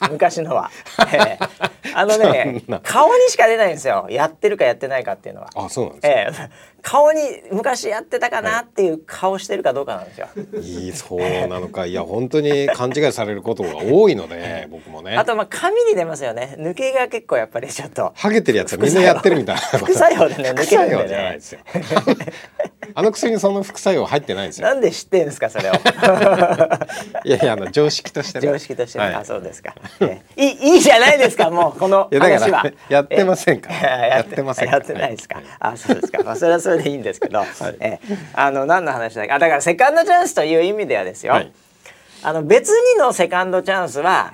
[0.00, 0.70] ら昔のは、
[1.12, 1.58] ええ。
[1.94, 4.06] あのね顔にしか出ないんですよ。
[4.10, 5.50] やってるかやってないかっていうのは。
[5.54, 6.44] あそうなんですか。
[6.44, 6.50] ええ、
[6.88, 7.20] 顔に
[7.52, 10.28] 昔やってたかなっていう顔してるかどうかなんですよ。
[10.58, 15.14] いいそうなのかいや本当に勘違いされることが多いので 僕もね。
[15.14, 16.56] あとまあ髪に出ますよね。
[16.58, 19.60] 抜けが結構やっぱりちょっとハゲてるやつはみんなやってるみたいな。
[19.60, 21.40] 副作用でね抜けるんで副作用じゃないねで。
[21.42, 21.60] すよ。
[22.94, 24.68] あの 薬にその副作用入ってないんですよ。
[24.68, 25.74] なんで知ってんですかそれを。
[27.24, 28.48] いやいやあの常識としてね。
[28.48, 29.74] 常識としてね、はいあそうですか。
[30.00, 32.72] ええいいいいじゃないですかもうこの話はから。
[32.88, 35.42] やってませんかやってませんやってないですか。
[35.60, 36.22] あそうですか。
[36.24, 37.44] まあそれはそれでいいんですけど、
[37.80, 38.00] ええ。
[38.34, 39.32] あの何の話だっけ？
[39.32, 41.32] あだからセカンドチャンスという意味ではですよ。
[41.34, 41.52] はい。
[42.22, 44.32] あの別にのセカンドチャンスは、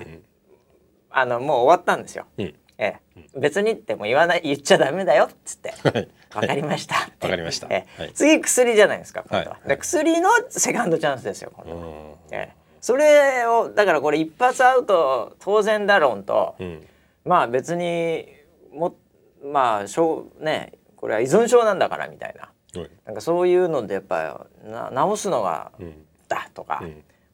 [1.09, 2.25] あのもう終わったんですよ。
[2.37, 5.73] うんええ、別にっても言わない言っちゃダメだよっつって。
[5.83, 6.07] はい。
[6.35, 7.69] わかりましたわかりました。
[8.13, 11.93] 次薬じゃないですか今度は、は薬のセカンドチャンスですよ今度は、うん。
[12.31, 12.55] ええ。
[12.81, 16.85] それをだからこれ一発アウト当然だ論と、うん。
[17.23, 18.27] まあ別に
[18.73, 18.95] も
[19.43, 20.73] まあしょうね
[21.05, 22.81] これは依存症なんだからみたいな。
[22.81, 22.89] はい。
[23.05, 25.93] なんかそういうのでやっぱな直すのがうん。
[26.27, 26.81] だとか、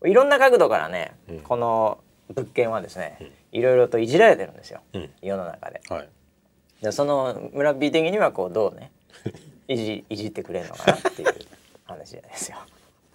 [0.03, 0.11] うん。
[0.11, 1.39] いろんな角度からね、うん。
[1.39, 1.99] この
[2.35, 5.09] 物件はですね、いろいろといじられてるんですよ、うん。
[5.21, 5.79] 世の中で。
[5.87, 6.09] はい。
[6.81, 8.91] でその村 B 的にはこうどうね
[9.69, 11.33] いじいじってくれるのかなっていう
[11.85, 12.57] 話ですよ。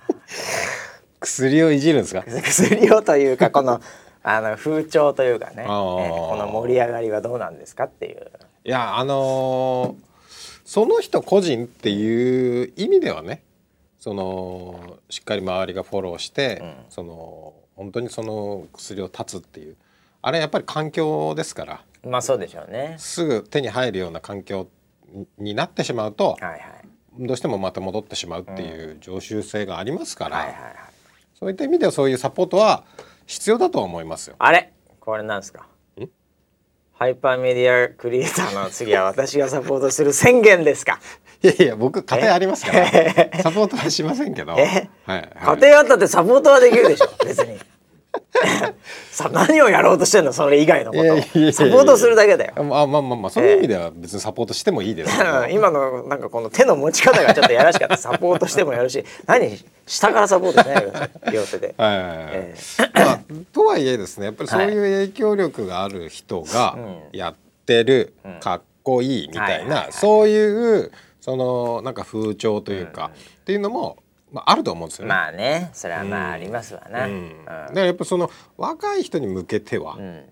[1.20, 2.22] 薬をいじるんですか？
[2.42, 3.80] 薬をというかこの
[4.22, 8.30] あの風潮というかね、えあーこの盛り上がりはどうなんですかっていう。
[8.64, 10.05] いやあのー
[10.66, 13.42] その人個人っていう意味ではね
[14.00, 19.76] そのしっかり周りがフォローして、うんその本当にその薬を断つっていう
[20.22, 22.96] あれやっぱり環境ですからまあそうでしょうね。
[22.98, 24.68] すぐ手に入るような環境
[25.38, 26.60] になってしまうとはいはい
[27.26, 30.72] どうしてもまた戻ってしまうっていう常習性がありますから、はいはいはい。
[31.38, 32.84] そういった意味ではそういうサポートは
[33.26, 34.36] 必要だとは思いますよ。
[34.38, 34.72] あれ？
[35.00, 35.66] これなんですか？
[36.98, 40.98] ハイパーメディアクリエイターの次は私がサポートする宣言ですか？
[41.42, 42.86] いやいや僕家庭ありますから。
[43.42, 47.58] サポートはしませんけど、はいえはい、家庭あったってサポートはできるでしょ別に
[49.10, 50.32] さ何をやろうとしてんの？
[50.32, 51.02] それ以外のこと。
[51.52, 52.52] サポートするだけだよ。
[52.56, 57.96] あまあまあまあまあそういう意味では別にサポートしてもいいですけど、う ん今のなんかこの手の持ち方がちょっとやらしかった。
[57.96, 59.04] サポートしてもやるし。
[59.26, 59.58] 何？
[59.86, 61.10] 下からサポートしないでください。
[61.32, 62.26] 両手で、はいはいはい。
[62.32, 62.54] え
[62.94, 63.20] まあ、
[63.52, 66.76] とはいえですねやっぱりそういう影響力がある人が
[67.12, 67.34] やっ
[67.66, 69.92] てる、んかっこいいみたいはいはいはない。
[69.92, 73.98] そういうそのなんか風潮というか、っていうのも、
[74.32, 75.08] まあ、あると思うんですよね。
[75.08, 80.24] まあねそれはまあありますわな、だからやっぱその若い人に向けては、うん。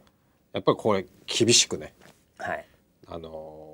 [0.53, 1.95] やっぱりこれ厳しくね、
[2.39, 2.65] はい、
[3.09, 3.65] あのー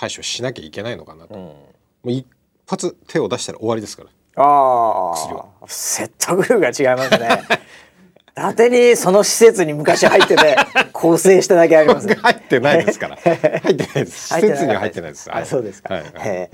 [0.00, 1.56] 対処しなきゃいけないのかなと、うん、も
[2.04, 2.26] う一
[2.66, 4.08] 発手を出したら終わりですから。
[4.36, 5.46] あ薬は。
[5.60, 7.28] あ説得力が違いますね。
[8.32, 10.56] 伊達にその施設に昔入ってて
[10.94, 12.14] 構成しただけありますね。
[12.14, 13.16] 入ってないですから。
[13.20, 14.28] 入ってないです。
[14.28, 15.28] 施設には入ってないです。
[15.30, 16.50] あそうですか、はいはい。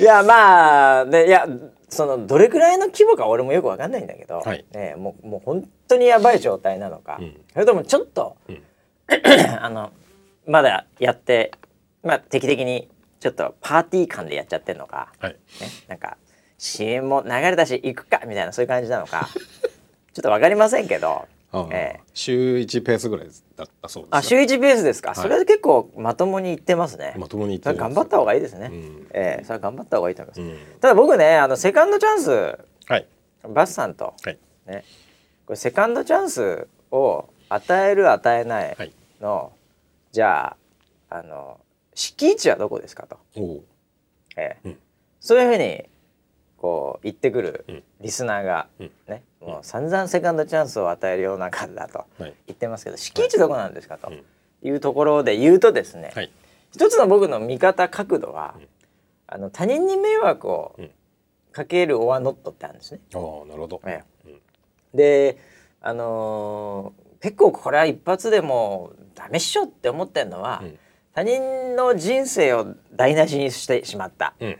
[0.00, 1.46] いやまあでいや
[1.92, 4.64] そのどれくらいの規模か俺もよくわかんないんだけど、はい。
[4.72, 7.36] ね、もうもう本当にやばい状態なのか、うん。
[7.52, 8.56] それともちょっと、ん。
[9.60, 9.92] あの
[10.46, 11.52] まだやって
[12.02, 12.88] まあ定期的に
[13.20, 15.32] ちょっとパーティー感でやっちゃってんのか、はい。
[15.32, 15.38] ね、
[15.86, 16.16] なんか
[16.56, 19.28] CM も流れたし行くかみたいなそういう感じなのか。
[20.14, 21.26] ちょっとわかりませんけど、
[21.70, 22.00] ええ。
[22.14, 24.18] 週一ペースぐらいだったそうです、ね。
[24.18, 27.14] あ週1ペースですか、それは結構まともに行ってますね。
[27.18, 28.68] まともに言ってそれ頑張った方がいいですね。
[28.72, 29.06] うん。
[29.12, 30.40] ええそれは頑張った方がいいと思います。
[30.40, 30.58] うん。
[30.80, 32.30] ただ僕ねあのセカンドチャンス。
[32.86, 33.06] はい。
[33.48, 34.14] バスさんと。
[34.22, 34.38] はい。
[34.66, 34.84] ね。
[35.46, 38.92] これセカンドチャンスを与える与えないはい。
[39.20, 39.52] の、
[40.10, 40.56] じゃ
[41.10, 41.60] ああの
[41.94, 43.64] 敷地はどこですかと、おお。
[44.36, 44.68] ええ。
[44.68, 44.78] うん。
[45.20, 45.84] そういうふうに
[46.62, 47.82] こう言ってくるうん。
[48.00, 48.90] リスナーが、うん。
[49.08, 52.34] ねもう散々セカンドチャンスを与える世の中だとはい。
[52.46, 54.22] 言ってますけど敷地どこなんですかとうん
[54.64, 56.30] いうところで言うとですね、はい。
[56.72, 58.68] 一つの僕の見方角度は、うん。
[59.26, 60.90] あの他人に迷惑をうん。
[61.50, 63.00] かけるオアノットってあるんですね。
[63.14, 63.82] ああなるほど。
[64.94, 65.36] で
[65.80, 70.78] あのー結構これは一発でもうダメっしょって思ってるのは、うん。
[71.14, 74.58] 他人の人生を台無しにしてしまった、うん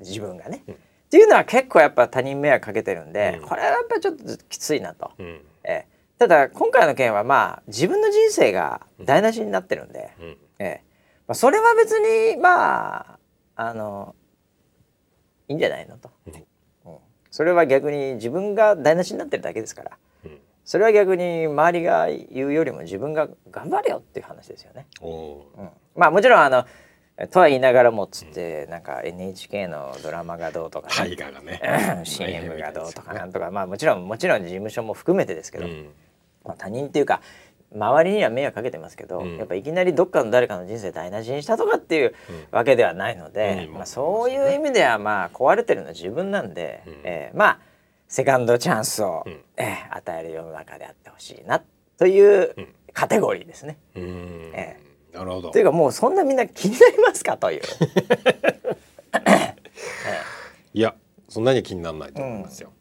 [0.00, 3.48] 自分がね、うんっていうのは結構やっぱ他人迷惑かけてるんで、うん。
[3.48, 5.10] これはやっぱちょっときついなと。
[5.18, 5.26] うん。
[5.64, 5.86] ええ。
[6.20, 10.36] ただ今回の件はまあ自分の人生が台無しになってるんで、うん。
[10.60, 10.84] ええ。
[11.26, 13.18] まあ、それは別にまあ
[13.56, 14.14] あの
[15.48, 16.34] いいんじゃないのと、うん。
[16.92, 16.98] うん。
[17.32, 19.98] それは逆に自分が台無しになってるだけですから。
[20.24, 20.38] うん。
[20.64, 24.86] それは逆に周りが言うよりも自分が頑張れよっていう話ですよね。
[25.02, 25.68] うん。
[25.96, 26.64] まあもちろんあの
[27.28, 32.02] とは言いながらもつって、なんか NHK のドラマがどうとか、大河がね。
[32.04, 35.90] CM がどうとかなんとか、まあもちろんもちろん事務所も含めてですけど、うん。
[36.44, 37.20] まあ、他人っていうか
[37.74, 39.36] 周りには迷惑かけてますけど、うん。
[39.36, 42.14] やっぱいきなりどっかの誰かの人生台無しにしたとかっていう
[42.50, 43.74] わけではないので、うん。
[43.74, 47.00] まあ、そういう意味ではまあ壊れてるのは自分なんで、うん。
[47.04, 47.58] えーまあ
[48.08, 49.40] セカンドチャンスを、うん。
[49.56, 51.62] えー与える世の中であってほしいな
[51.98, 52.74] といううん。
[52.92, 53.78] カテゴリーですね。
[53.94, 54.50] うん。
[54.54, 54.76] え
[55.12, 55.50] なるほど。
[55.50, 57.62] というかもうそんなみんな気になりますかという。
[60.72, 60.94] いや
[61.28, 62.72] そんなに気にならないと思いますよ。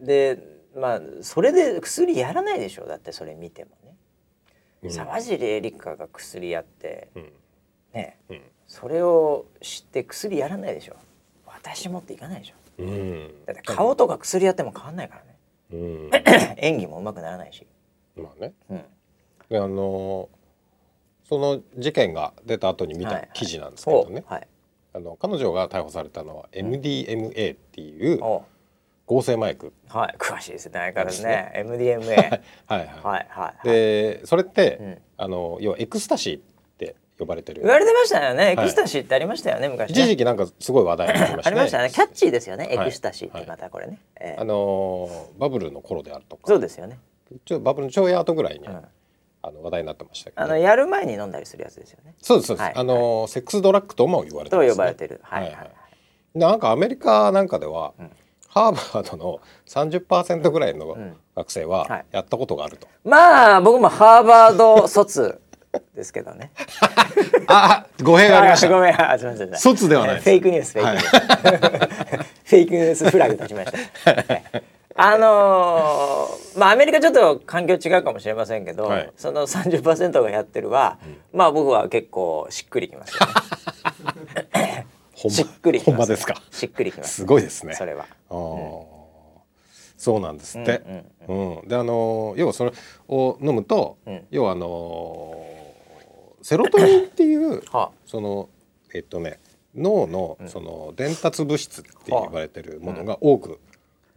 [0.00, 0.38] で
[0.74, 3.96] まあそれで薬やらないでしょだってそれ見てもね。
[4.82, 4.90] うん。
[4.90, 7.32] 沢尻エリカが薬やってうん。
[7.94, 8.18] ね。
[8.28, 8.42] うん。
[8.66, 10.96] それを知って薬やらないでしょ。
[11.46, 12.54] 私もっていかないでしょ。
[12.78, 13.44] うん。
[13.46, 15.22] だって顔とか薬やっても変わんないから
[15.72, 16.10] うん。
[16.10, 17.66] ね 演技も上手くならないし、
[18.16, 18.52] まあね。
[18.70, 18.84] うん、
[19.48, 20.37] であのー
[21.28, 23.22] その事件が出た後に見はいはい。
[23.26, 24.48] た記事なんですけどね、おはい。
[24.94, 28.44] あの彼女が逮捕されたのは MDMA っていうお
[29.06, 30.14] 合成麻薬、はい。
[30.18, 30.72] 詳しいですね。
[30.74, 31.52] 相変わらずね。
[31.56, 32.16] MDMA はい。
[32.18, 32.86] はいはい。
[33.02, 34.98] はいはいでそれって、うん。
[35.18, 36.42] あの要はエクスタシーっ
[36.78, 37.60] て呼ばれてる。
[37.62, 38.52] 言われてましたよね。
[38.52, 40.02] エクスタシーってありましたよね、昔ね。
[40.02, 41.50] 一時期なんかすごい話題になりましたね。
[41.50, 41.90] ありましたね。
[41.90, 42.74] キャッチーですよね、はい。
[42.74, 44.40] エクスタシーってまたこれね、ええ。
[44.40, 46.42] あのーバブルの頃であるとか。
[46.46, 46.98] そうですよね、
[47.44, 48.84] ちょバブルのちょい後ぐらいに、うん、
[49.48, 50.42] あの話題になってましたけど。
[50.42, 52.14] あのやる前に飲んだりするやつですよね。
[52.20, 55.20] そうですそうです、はいあのーセックスドラッグとも言われてとます、ね、呼ばれてる。
[55.22, 55.70] はいはい、はい。
[56.34, 58.10] なんかアメリカなんかでは、うん。
[58.48, 65.40] ハーバードの30%ぐらいのん学生はいはやったことがあると、まあ僕もハーバード卒
[65.94, 66.50] ですけどね。
[67.46, 68.68] あ語弊がありました。
[68.72, 69.54] ごめんあすみません。
[69.54, 70.24] 卒ではないです。
[70.24, 73.72] フェイクニュースフェイクニュース、 フェイクニュースフラグ立ちまし
[74.04, 74.62] た、はい
[75.00, 79.12] あのーまあアメリカちょっと環境違うかもしれませんけど、はい。
[79.16, 80.98] その30%がやってるは、
[81.32, 83.14] まあ僕は結構しっくりきます。
[83.14, 83.20] よ
[84.54, 86.34] ねしっくりきます、ほんまですか？
[86.50, 87.14] しっくりきます。
[87.16, 87.74] すごいですね。
[87.74, 88.06] それは。
[88.28, 88.98] あー。
[89.96, 90.82] そうなんですって、
[91.28, 92.72] うんうんであのー要はそれ
[93.08, 94.26] を飲むと、うん。
[94.30, 98.48] 要はあのーセロトニンっていう はその
[98.94, 99.38] えっとね
[99.76, 103.60] 脳のその伝達物質って言われてるものが多く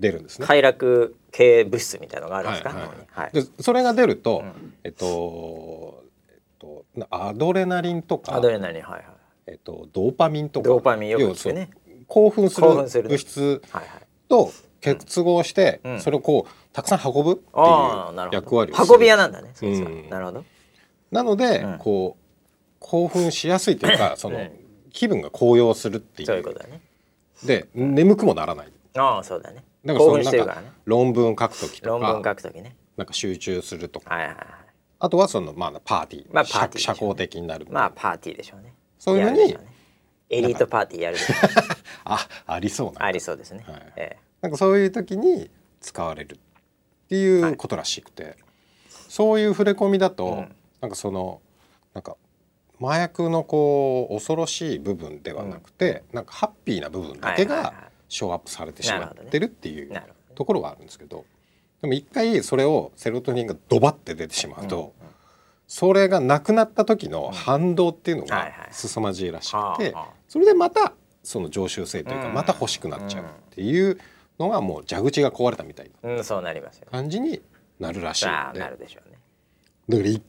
[0.01, 0.47] 出るんですね。
[0.47, 3.31] 快楽系物質みたいなのがあるんですか、はいはいはい。
[3.31, 4.73] でそれが出ると、うん。
[4.83, 9.03] えっと、えっと、なアドレナリンとかアドレナリンはいはい。
[9.47, 11.69] えっと、ドーパミンとかドーパミンよく聞くね。
[12.07, 13.61] 興奮する物質
[14.27, 15.99] と結合して、うん。
[16.01, 18.87] それをこうたくさん運ぶっていう役割をする。
[18.91, 19.53] 運び屋なんだね。
[19.61, 20.09] うん。
[20.09, 20.43] なるほど。
[21.11, 21.77] なので、うん。
[21.77, 22.21] こう
[22.79, 24.51] 興奮しやすいというかその、うん
[24.93, 26.27] 気分が高揚するっていう。
[26.27, 26.81] そういうことだね。
[27.45, 28.67] で眠くもならない。
[28.97, 32.75] ああそうだねだからそのなんか論文書く時と論文か書くときね。
[32.97, 34.13] なんか集中するとか。
[34.13, 34.45] はいはいはい。
[34.99, 38.75] あとはその、まあ、パーティー,、まあパーティー社交的になるまあパーティーでしょうね。
[38.99, 39.59] そういうのにね。
[40.29, 41.17] エリートパーティーやる
[42.05, 43.93] あありそうなありそうですね、はい。
[43.97, 45.49] えなんかそういう時に
[45.81, 46.37] 使われるっ
[47.09, 48.37] ていうことらしくて、
[49.09, 50.55] そういう触れ込みだと、うん。
[50.79, 51.41] なんかその
[51.93, 52.15] なんか
[52.81, 60.01] 麻薬のこう恐ろしい部分ではなくて、なんかハッピーな部分だけがはいはいはいショーアップされてしまってるっていう
[60.35, 61.23] ところはあるんですけど
[61.81, 64.93] でも一回それをセロトニンがドバって出てしまうと、
[65.65, 69.95] それがなくなった時の反動っていうのが凄まじいらしくて
[70.27, 70.93] それでまた
[71.23, 72.33] その常習性というかうん。
[72.33, 73.97] また欲しくなっちゃうっていう
[74.37, 77.41] のがもう蛇口が壊れたみたいなうん、そうなりますよ感じに
[77.79, 78.59] なるらしいので。
[78.59, 79.17] だなるでしょうね。
[79.97, 80.21] から一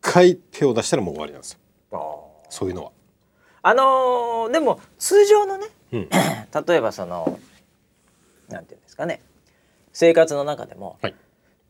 [0.00, 1.58] 回手を出したらもう終わりなんです
[1.90, 2.30] よ。
[2.50, 2.92] そういうのは。
[3.62, 6.08] あのーでも通常のねうん。
[6.66, 7.38] 例えばその
[8.48, 9.22] なんていうんですかね。
[9.92, 11.14] 生活の中でも、はい。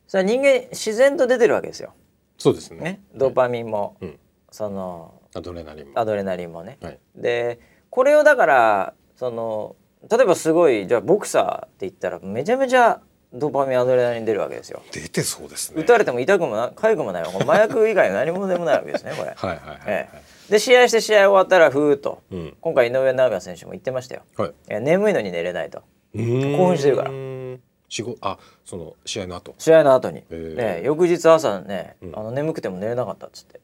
[0.06, 1.94] それは人間自然と出てるわけですよ。
[2.38, 2.80] そうですね。
[2.80, 4.18] ね、ドーパミンも、うん。
[4.50, 5.98] そのアドレナリンも。
[5.98, 6.78] アドレナリンもね。
[6.82, 6.98] はい。
[7.16, 7.58] で
[7.90, 9.76] これをだからその
[10.10, 13.00] 例えばすごいじゃあボクサーって言ったらめちゃめちゃ
[13.32, 14.82] ドーパミンアドレナリン出るわけですよ。
[14.92, 15.80] 出てそうですね。
[15.82, 19.32] 打たれても痛くもな痒くもない麻薬以外の何もでもないわけですねこれ。
[19.34, 19.78] はいはいはいはい。
[19.86, 24.22] ええで試合して試合終わったらふーっと、うん今回井上尚弥選手も言ってましたよ。
[24.36, 24.52] はい。
[24.68, 25.82] え眠いのに寝れないと
[26.14, 27.10] 興興奮してるから
[27.92, 29.54] 仕事あその試合の後。
[29.58, 32.18] 試合の後に、へえええ翌日朝ね、うん。
[32.18, 33.60] あの眠くても寝れなかったっつって、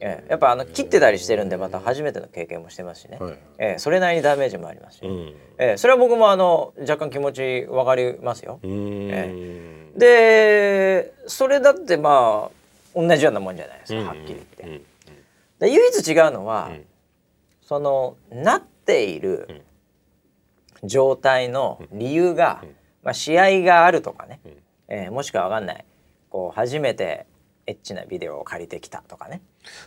[0.00, 5.34] えええやっぱあの切ってたりしてるんでまた初めての経験もしてますしね、はいええそれなりにダメージもありますし、うん。
[5.56, 8.60] ええそれは僕もあの若干気持ち分かりますよ。
[8.62, 9.98] うーん。
[9.98, 14.62] でそれだってまあ同じようなもんじゃないですか、はっきり言って。
[14.64, 14.82] うん。
[15.58, 16.84] で唯一違うのは、うん。
[17.62, 19.62] そのなっている
[20.84, 22.62] 状態の理由が、
[23.02, 24.48] まあ、試合があるとかね、ん。
[24.88, 25.84] えーもしくは分かんない。
[26.28, 27.26] こう初めて
[27.66, 29.40] エッチなビデオを借りてきたとかね。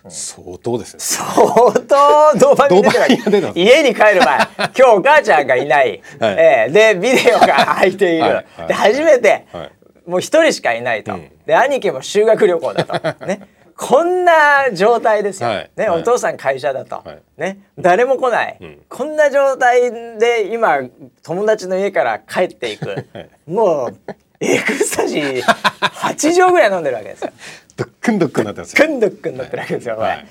[0.07, 0.99] 相当ですね。
[0.99, 1.27] 相
[1.73, 4.37] 当ドーパミン出て家に帰る前。
[4.57, 6.35] 今日お母ちゃんがいない、はい。
[6.37, 8.33] えーでビデオが入っている、はい。
[8.33, 9.71] はいで初めて、はい。
[10.09, 11.29] もう一人しかいないと、うん。
[11.45, 13.25] で兄貴も修学旅行だと。
[13.25, 15.89] ねこんな状態ですよ、ね、はい。
[15.89, 16.01] はい。
[16.01, 17.21] お父さん会社だと、はい。
[17.37, 18.81] ね誰も来ない、うん。
[18.87, 20.79] こんな状態で今
[21.23, 23.29] 友達の家から帰っていく、 はい。
[23.47, 23.95] もう
[24.39, 25.41] エクスタシー
[25.81, 27.31] 8錠ぐらい飲んでるわけですよ。
[27.75, 28.85] ドックンドックンなってますよ。
[28.85, 30.25] くんどっくん乗ってるわけですよ、はい。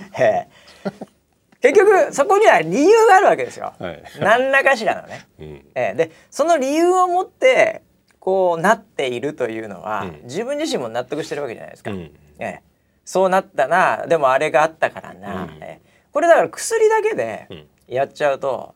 [1.61, 4.03] 結局そこには理由があるわけですよ、はい。
[4.21, 5.27] 何らかしらのね。
[5.41, 5.47] うん。
[5.75, 5.95] ええ。
[5.95, 7.83] でその理由を持って
[8.21, 10.21] こうなっているというのは、うん。
[10.25, 11.91] 自分自身も納得してるわけじゃないですか。
[11.91, 11.99] うん。
[12.39, 12.72] ええ
[13.05, 14.07] そうなったな。
[14.07, 15.51] でもあれがあったからな、うん。
[15.63, 15.89] ええ。
[16.13, 17.67] これだから薬だけでうん。
[17.89, 18.75] やっちゃうと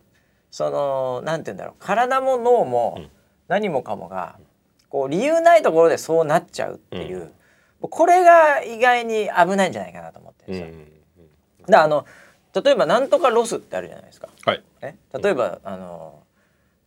[0.50, 1.74] そのなんて言うんだろう。
[1.78, 3.10] 体も脳もうん。
[3.48, 4.38] 何もかもが
[4.88, 7.30] こう理由ないところでそうなっちゃうっていう、
[7.80, 11.24] これが意外に危ないんじゃないかなと思ってるんうんですよ。
[11.60, 12.06] だからあの
[12.52, 14.28] 例えばなんとかロスってあるじゃないですか。
[14.44, 14.64] はい。
[14.80, 14.96] え？
[15.22, 16.24] 例えば、あの、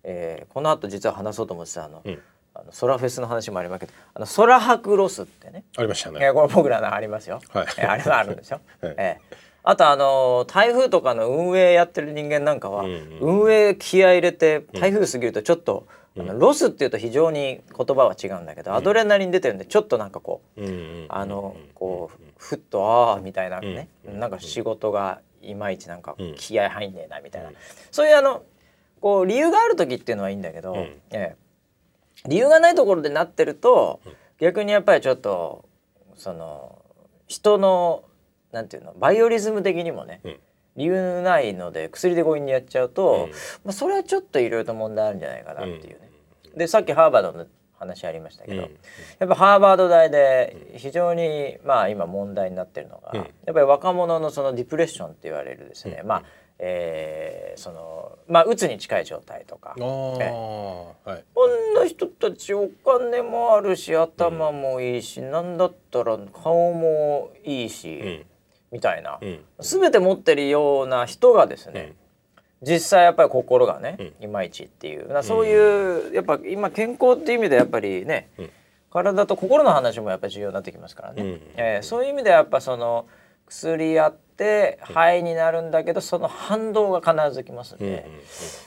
[0.04, 2.20] えーこの後実は話そうと思ってたあの、うん
[2.60, 6.20] あのソラフェスの話もありますけどあのソラハクロスってね、ありましたね。
[6.22, 7.68] えーこれ僕らのありますよ、はい。
[7.78, 8.96] えーあれはあるんですよ、 はい。
[8.98, 9.36] えー。
[9.64, 13.42] あとあの台風とかの運営やってる人間なんかは、うんうん。
[13.44, 15.86] 運営気合い入れて台風過ぎるとちょっと、
[16.18, 21.06] あのロスっていうと非常に言葉は違うんだけど、アドレナリン出てるんでちょっとなんかこううんうん。
[21.10, 24.20] あのこうふっとああみたいなね、うん。
[24.20, 26.36] なんか仕事がいまいちなんかうん。
[26.36, 27.56] 気合入んねえなみたいな、うん
[27.92, 28.44] そういうあの
[29.02, 30.80] こう理由がある時っていうのはいいんだけど、うん。
[30.80, 31.36] ええ
[32.28, 34.02] 理由がないところでなってると、
[34.40, 35.66] 逆にやっぱりちょっと
[36.16, 36.82] その
[37.28, 38.04] 人の
[38.52, 40.40] なんていうのバイオリズム的にもね、うん。
[40.76, 43.32] 理由ないので薬で強引にやっちゃうと、うん。
[43.32, 46.10] まあ、それはちょっといろいろと問題あるんじゃないかなっていうね。
[46.56, 47.46] でさっきハーバードの
[47.78, 48.78] 話ありましたけど、うん。
[49.20, 53.20] やっぱハーバード大で非常にまあ今問題になってるのが、うん。
[53.20, 56.24] やっぱり若者のそのディプレッションって言われるですね、まあ、
[56.60, 59.76] えーそのまあうつに近い状態とか。
[59.80, 61.10] ああ。
[61.10, 61.24] はい。
[61.34, 68.26] こんな人たちお金もあるし頭もいいし、なんだったら顔もいいし、うん。
[68.72, 69.40] みたいな、うん。
[69.60, 71.96] 全て持ってるような人がですね、
[72.62, 75.12] 実際やっぱり心がね、いまいちっていう。
[75.12, 78.50] なそういうやっぱ今健康っていう意味でやっぱりね、うん。
[78.92, 81.42] 体と心の話もやっぱり重要になってきますからね、うん。
[81.58, 83.06] えーそういう意味ではやっぱその
[83.50, 88.02] 薬やって肺になるんだけどその反動が必ずきますんで、うんうん。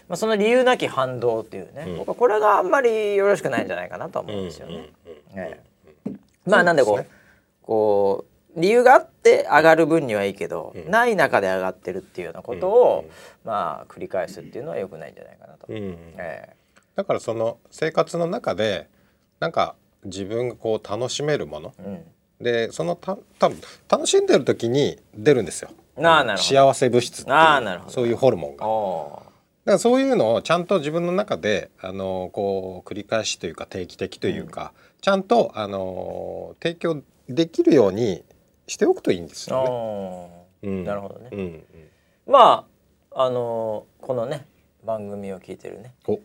[0.09, 1.97] まあ、その理由なき反動っていうね、うん。
[1.99, 4.75] 僕はこれがあんまりよろしくないんじゃないかなと思うんですよね。
[4.75, 4.87] うんうん
[5.39, 5.61] え
[6.07, 6.13] え。
[6.47, 7.11] まあなんでこうそうです
[7.63, 8.25] こ
[8.57, 10.91] う理由があって上がる分にはいいけど、うん。
[10.91, 13.05] ない中で上がってるっていうようなことを、
[13.45, 15.67] まあ繰り返すっていうのは良くないんじゃないかなと。
[15.69, 16.55] うんうんえ
[16.95, 18.89] だからその生活の中で
[19.41, 22.05] なんか自分がこう楽しめるものえ
[22.43, 25.71] でそのた多分楽しんでる時に出るんですよ。
[25.97, 28.63] ああなるほど幸せ物質っていうああなるほどそういうホルモンうん、が。
[28.65, 29.23] だかお
[29.67, 38.25] らそういうのをちゃんと自分の中であのこう繰り返しというか定期的というか、ちゃんとあの提供できるように
[38.67, 40.47] しておくといいんですーよね。
[40.63, 41.29] うんなるほどね。
[41.33, 41.65] うんうん、
[42.27, 42.67] ま
[43.13, 44.47] ああのーこのね
[44.85, 46.19] 番組を聞いてるねお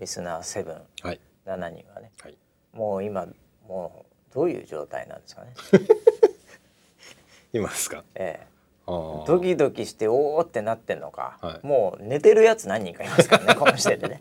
[0.00, 2.36] リスナーセブンはい7人はねはい。
[2.72, 3.26] もう今
[3.68, 5.48] もうどういう状態なんですかね？
[7.52, 8.02] 今ですか？
[8.14, 8.46] ええ。
[8.84, 11.66] ドキドキしておーってなってんのか、はい。
[11.66, 14.20] もう寝てるやつ何人かいますからね この時点でね。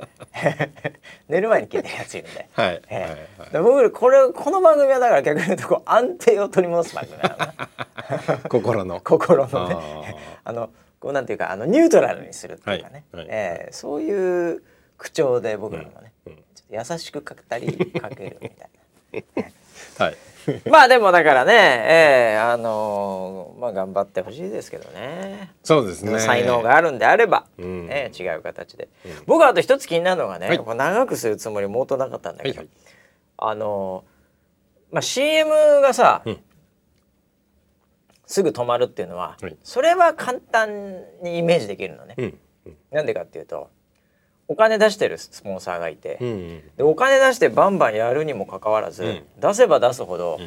[1.27, 2.67] 寝る前に聞いてるやついるんで、はい。
[2.67, 2.81] はい。
[2.89, 9.01] ええは僕これこの番組はだから逆に言うとこう安定を取り戻す番組なのね心の。
[9.01, 9.75] 心のね。
[10.45, 10.49] あ。
[10.49, 10.69] あの
[10.99, 13.25] こうなんていうかあのニュートラルにするっていうかね、はい。
[13.25, 13.35] はい。
[13.35, 14.63] ええそういう
[14.97, 16.33] 口調で僕らもね、うん。
[16.33, 16.37] うん。
[16.53, 18.69] ちょっと優しく語りかけるみたい
[19.43, 19.51] な。
[19.97, 20.17] はい。
[20.69, 25.53] まあでもだからね、ええあのまあ頑張ってほしいですけどね。
[25.63, 26.19] そうですね。
[26.19, 32.75] 才能があるんであれば、うんね、違う形で、うん僕はあと一つ気になるのがね、はいこれ長くするつもりもとなかったんだけど、はいはい。
[33.37, 34.03] あの
[34.91, 36.43] まあ CM がさ、うん
[38.25, 42.15] すぐ止まるっていうのは、はいそれは簡単にイメージできるのね。
[42.89, 43.69] なんでかっていうと
[44.51, 46.61] お金出してるスポンサーがいて、うんうん。
[46.77, 49.23] でお金出してバンバンやるにもかかわらず、うん。
[49.39, 50.39] 出せば出すほど、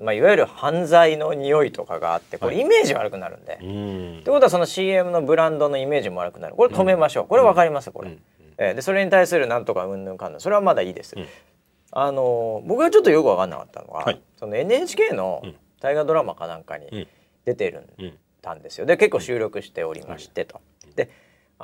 [0.00, 3.58] まあ、いわゆる犯罪の匂いとかがあってこれはいイメージ悪くなるんで。
[3.62, 4.18] うん。
[4.20, 6.54] ってことはその CM のブランドのイメージも悪くなる。
[6.54, 8.18] これ止めましょう、これ分かりますこれ、うん。
[8.58, 10.40] えーでそれに対するなんとかうんぬんかんぬん。
[10.40, 11.26] それはまだいいです、うん。
[11.90, 14.20] あのー僕がちょっとよく分かんなかったのは、はい。
[14.38, 15.54] その NHK のうん。
[15.80, 17.06] 大河ドラマかなんかにうん。
[17.44, 18.18] 出てるんうん。
[18.40, 18.86] たんですよ。
[18.86, 20.60] で結構収録しておりましてと。
[20.96, 21.10] で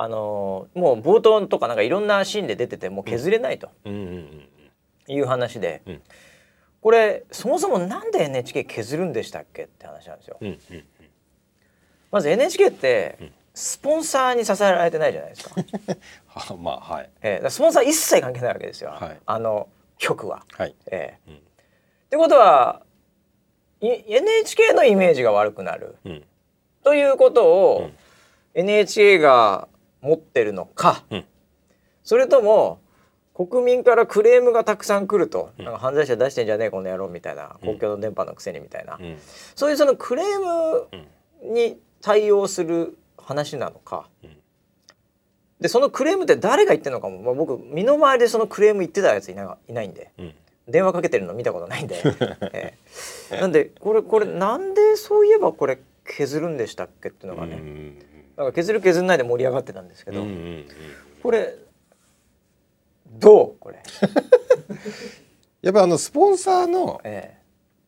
[0.01, 6.03] あのーもう冒頭とかなんかいろんなシーンで出ててもう削れないという話で、うん。
[6.81, 10.39] これそもそもなんで NHK 削るんでしたっけって話なんですよ。
[12.11, 13.33] まず NHK ってん。
[13.53, 15.55] スポンサーに支えられてないじゃないですか。
[16.27, 17.11] は まあはい。
[17.23, 19.19] えースポンサー一切関係ないわけですよ、はい。
[19.27, 20.45] あの局は。
[20.57, 20.75] はい。
[20.93, 21.37] えーうん。
[21.39, 21.41] っ
[22.11, 22.83] てことは
[23.81, 25.97] い NHK のイメージが悪くなる。
[26.05, 26.25] うん。
[26.85, 27.97] ということを、うん。
[28.55, 29.69] NHK が
[30.01, 31.25] 持ってるのか、うん。
[32.03, 32.81] それとも
[33.35, 35.65] 国民からクレームがたくさん来ると、うん。
[35.65, 39.19] なんか犯罪者出してんじゃねえこの野郎みたいな公共の電波のくせにみたいな、うん。
[39.55, 40.89] そういうそのクレーム
[41.55, 44.37] に対応する話なのか、うん。
[45.61, 50.13] でそのクレームって誰が言ってるのかも、まあ、僕身の回りでそのクレーム言ってたやついないないんで。
[50.19, 50.35] うん。
[50.69, 52.03] 電話かけてるの見たことないんで、
[52.53, 52.75] え
[53.31, 53.41] え。
[53.41, 57.59] なんでこれこれなんでそういえばこれ削るんでしたっけっていうのがね、
[58.39, 60.67] うんなんか削る削んないで盛り上がってたんですけど、うんうんうん。
[61.23, 61.57] これ
[63.07, 63.59] どう？
[63.59, 63.83] これ、
[65.63, 67.37] やっぱあのスポンサーのえ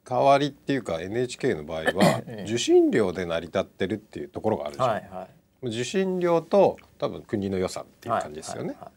[0.05, 2.45] 代わりっていうか NHK の場合はええ。
[2.49, 5.29] 受信料で成り立ってるっていうところがあるえでしょ、はいは
[5.63, 8.91] 受信料と多分国の予算っていいう感じですよね、はいはい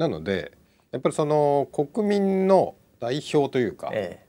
[0.00, 0.52] なので
[0.92, 4.26] やっぱりその国民の代表というか、っえ。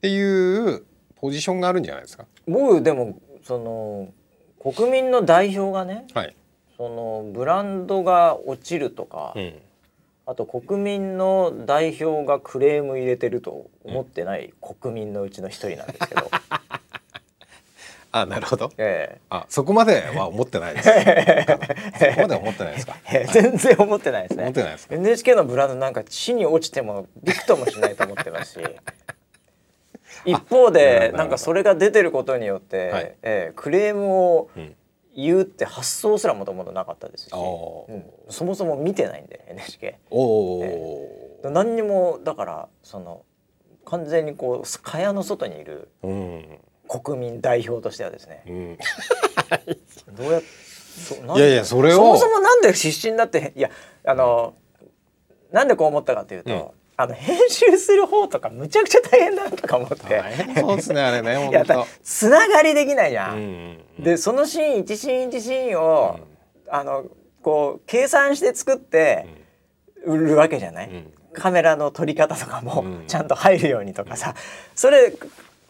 [0.00, 0.84] ていう
[1.16, 2.26] ポジションがあるんじゃないですか。
[2.46, 4.12] え僕でもその
[4.62, 6.36] 国民の代表がねはい、
[6.76, 9.54] そのブランドが落ちるとか、うん。
[10.24, 16.30] あと国民の代表がクレーム入れてると思ってない国民のうちの一人なんですけど、
[18.12, 18.70] あなるほど。
[18.78, 20.88] えあそこまでは思ってないです。
[20.94, 20.94] そ
[22.14, 22.96] こまでは思ってないですか？
[23.12, 24.42] え全然思ってないですね。
[24.44, 28.66] 思ってないですか？NHK のブランドなんか地に落ちてもびくともしないと思ってますし
[30.24, 33.04] 一方でなんかそれが出てることによって、はい。
[33.22, 34.74] ええクレームをうん
[35.14, 38.04] 言うって発想すらもともとなかったですし、うん。
[38.30, 43.22] そもそも見てないんで NHK おおー、何にもだからその
[43.84, 46.58] 完全にこう蚊帳の外にいるうん。
[46.88, 48.42] 国民代表としてはですね。
[48.46, 48.78] うん、
[50.14, 50.40] どうや
[51.36, 51.96] いやいやそれを。
[51.96, 53.70] そもそもなんで失神だっていや
[54.04, 54.54] あの、
[55.52, 60.22] なんでこう思ったかというと、うんあの編集する方とかむちゃくちゃ大変だなとか思って。
[60.60, 61.64] そうですねあれね いや
[62.02, 63.36] つながりできないじゃん。
[63.36, 66.18] うんでそのシーン一シーン一シーンを、
[66.68, 67.04] あの
[67.42, 69.26] こう計算して作って
[70.04, 71.12] 売るわけじゃない、ん。
[71.32, 73.06] カメラの撮り方とかもうん。
[73.06, 74.34] ちゃんと入るようにとかさ。
[74.74, 75.12] それ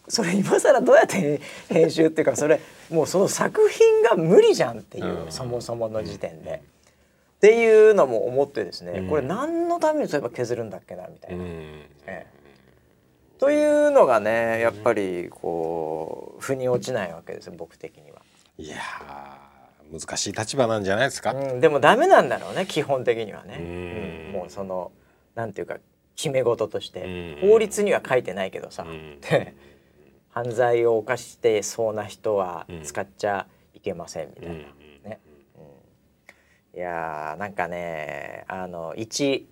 [0.07, 2.59] それ今更どうやって編集っていうかそれ
[2.89, 5.31] もうその作品が無理じゃんっていう、うん。
[5.31, 6.61] そもそもの時点で。
[7.43, 9.09] っていうのも思ってですね、うん。
[9.09, 11.43] これ何のためにそういえば削るんだっけなみたいな。
[11.43, 11.49] うん。
[11.49, 12.25] ええ。
[13.37, 18.21] というのがねやっぱりこう腑に落ちないわけですよ僕的には。
[18.57, 24.27] いやー難しい立場なんじゃないですか、うん、でもダメなんだろうね基本的にはね、うん。
[24.27, 24.93] うんもうその
[25.35, 25.79] なんていうか
[26.15, 27.49] 決め事として、うん。
[27.49, 28.87] 法律には書いてないけどさ、
[30.29, 32.83] 犯罪を犯してそうな人はうん。
[32.83, 34.63] 使っちゃいけませんみたいな、
[36.75, 39.47] いやーなんかねあの一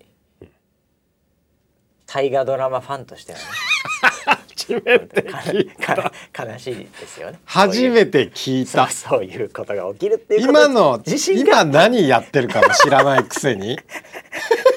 [2.06, 3.44] 大河ドラマファンとしてはね。
[4.62, 5.96] 初めてか聞いた。
[6.30, 7.38] か悲しいですよね。
[7.44, 8.88] 初めて聞いた。
[8.88, 11.62] そういうことが起きるっていう今の自信が。
[11.62, 13.78] 今何やってるかも知らないくせに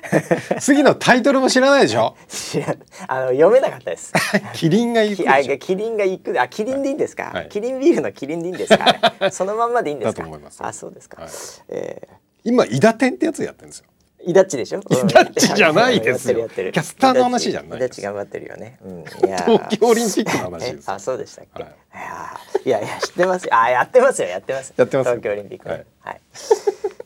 [0.60, 2.16] 次のタイトルも知らないでしょ？
[2.28, 2.78] 知らん。
[3.06, 4.12] あの読めなかったです。
[4.54, 6.40] キリンが行くきあキリンが行く。
[6.40, 7.48] あキリンでいいんですか、はい。
[7.48, 8.84] キリンビールのキリンでいいんですか？
[9.30, 10.18] そのまんまでいいんですか？
[10.18, 11.30] だと思いますあそうですか、はい。
[11.68, 12.08] え
[12.44, 13.84] 今伊達天ってやつやってるんですよ。
[14.26, 14.80] ー、イダッチでしょ？
[14.80, 14.82] イ
[15.12, 16.48] ダッチじゃないですよ。
[16.48, 19.44] キャスターの話じゃないイダッチ頑張ってるよね、うん、いやー。
[19.44, 22.68] 東京オリンピックの話ですえあそうでしたっけ、はい。
[22.68, 23.50] いや、いや知ってますよ。
[23.56, 24.28] あやってますよ。
[24.28, 24.72] やってます。
[24.76, 25.72] やってます東京オリンピックね。
[25.72, 25.86] はい。
[26.00, 26.20] はい、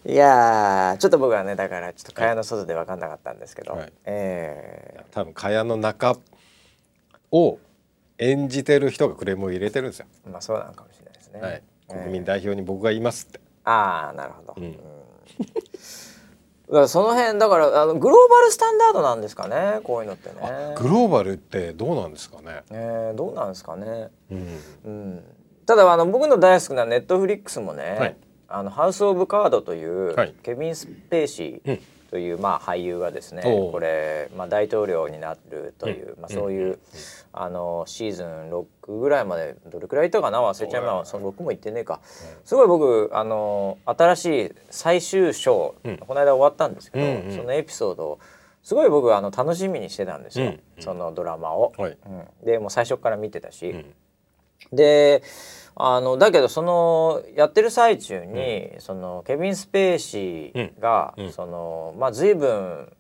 [0.05, 3.93] い、やーちょっと僕はねだからちょっと蚊帳の外で分かんなかったんですけど、はい。
[4.05, 5.15] えー。
[5.15, 6.17] 多分蚊帳の中
[7.31, 7.59] を
[8.19, 12.03] 演じてる人がクレームを入れてるんですよ、まあそうなのかもしれないですね、はい、えー。
[12.03, 13.41] 国民代表に僕が言いますって。
[13.65, 14.65] ああなるほど、うん。
[14.65, 14.73] うん。
[16.73, 20.75] だからその辺だからあのグローバルスタンダードなんですかねこういうのってね。
[20.77, 25.25] グローバルってどうなんですかね、えーどうなんですかね、うん、うん、
[25.67, 28.17] ただあの僕の大好きなネットフリックスもね、はい
[28.53, 30.35] あのハウス・オブ・カードという、はい。
[30.43, 31.81] ケビン・スペーシー
[32.11, 36.21] という、まあ、俳優がですねこれ、まあ、大統領になるという、うん。
[36.21, 36.79] まあ、そういう、
[37.33, 42.01] あのシーズン6ぐらいまでどれくらいいたかな忘れちゃいましたその6もいってねえか、
[42.45, 45.99] すごい僕あの新しい最終章、うん。
[45.99, 48.19] この間終わったんですけど、そのエピソードを
[48.63, 51.73] すごい僕あの楽しみにしてたんですよ、そのドラマを。
[52.45, 53.95] でもう最初から見てたし、うん。
[54.73, 55.23] で
[55.75, 61.25] あのだけどそのやってる最中に、そのケビン・スペーシーが、うん。
[61.27, 61.33] うん。
[61.33, 62.93] そのまあ随分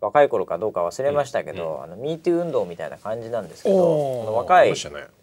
[0.00, 4.76] 若い頃かどうか忘れましたけど、あの MeToo 運動みたいな感じなんですけど若いね。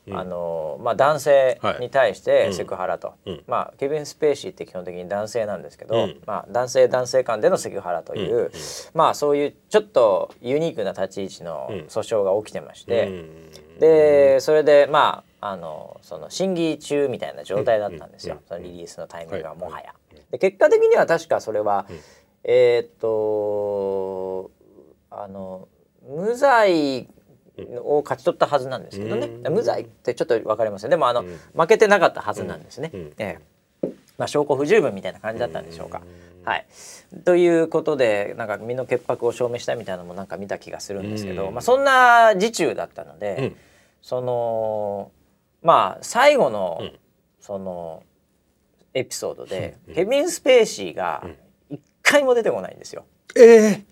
[0.08, 0.18] うん。
[0.18, 3.44] あのまあ、男性に対してセクハラと、うん。
[3.48, 6.22] まあ、ケビン・スペーシーって基本的に男性なんですけど、うん。
[6.26, 8.46] まあ、男性男性間でのセクハラという、うん。
[8.46, 8.52] うん。
[8.96, 11.78] まあそういうちょっとユニークな立ち位置のうん。
[11.82, 13.80] 訴訟が起きてまして、うん。
[13.80, 19.58] でそれでまああのその審議中みたいな状態だったんですよ、うんそのリリースのタイミングがはい。
[19.58, 19.94] もはや。
[20.30, 22.00] で結果的には確かそれは、うん。
[22.44, 24.52] えーっと
[25.10, 25.68] あの
[26.08, 27.10] 無罪
[27.84, 29.54] を勝ち取ったはずなんですけどね、うん。
[29.54, 31.40] 無罪ってちょっと分かりますよでもあの、うん。
[31.54, 32.92] 負けてなかったはずなんですね。
[32.94, 33.14] うん。
[33.18, 33.40] え
[33.84, 33.88] え。
[34.18, 36.02] まあ、証拠不十分みたいな感じだったんでしょうか。
[36.44, 36.66] はい、
[37.24, 41.54] ということでなんか身の潔白を証明したみたいなのもなんか見た気がするんですけど、うん。
[41.54, 43.56] まあ、そんな時中だったので、うん。
[44.02, 45.12] その
[45.62, 46.98] まあ最後の、うん。
[47.40, 48.04] その
[48.94, 49.96] エピソードで、うん。
[49.96, 51.24] ケビン・スペーシーが
[51.70, 53.06] 一回も出てこないんですよ。
[53.36, 53.84] ええ。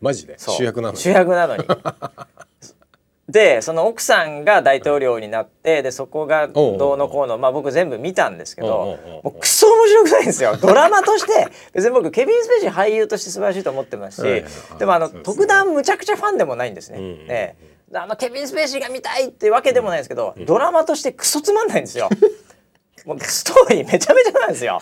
[0.00, 0.36] マジで？
[0.38, 1.00] 主役なのに？
[1.00, 1.64] 主役なのに。
[3.28, 9.22] でその奥さんが大統領になってでそこがどうのこうのまあ僕全部見たんですけおうおうおどう。
[9.24, 10.56] もうクソ面白くないんですよ。
[10.58, 11.48] ドラマとして。
[11.72, 14.44] 別に僕ケビン・スペーシー俳優として素晴らしいと思ってますし、はい
[14.78, 16.98] でもあの特段むちゃくちゃファンでもないんですね。
[16.98, 22.08] うんええあのケビン・スペーシーが見たいってわけでもないんですけど、ドラマとしてクソつまんないんですよ。
[23.04, 24.80] もうストーリーめちゃめちゃなんですよ。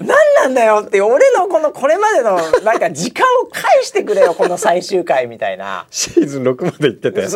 [0.00, 5.86] 何なんだよって俺のこのこれまでのなんか時間を返してくれよこの最終回みたいな。
[5.90, 7.28] シーズン6まで行ってて。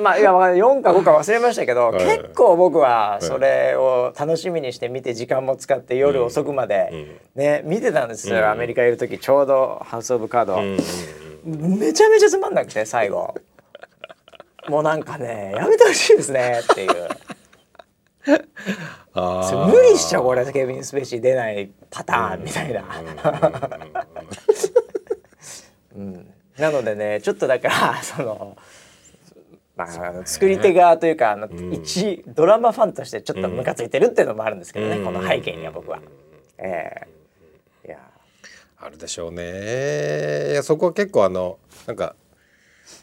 [0.00, 2.04] まあいや4か5か忘れましたけど、はい。
[2.04, 8.50] 結構僕はそれを楽しみにして見て時間も使って夜遅くまで、ね見てたんですよ、うん。
[8.50, 11.78] アメリカいる時ちょうど「ハウス・オブ・カード」うん。
[11.78, 13.34] めちゃめちゃつまんなくて最後。
[14.68, 16.90] もうなんかねやめてほしいですねっていう
[19.14, 22.84] あ無理っしょこれケビン・スペーシー出ないパターンみたいな。
[25.96, 26.32] うん。
[26.58, 28.56] なのでねちょっとだから その、
[29.76, 35.04] まあ、作り手側というかあの、一ドラマファンとしてちょっとムカついてるっていうのもあるんですけどね、うん。
[35.04, 36.00] この背景には僕は。
[36.58, 37.06] え
[37.84, 37.88] え。
[37.88, 37.98] いや。
[38.78, 40.52] あるでしょうね。
[40.52, 42.14] いやそこは結構あのなんか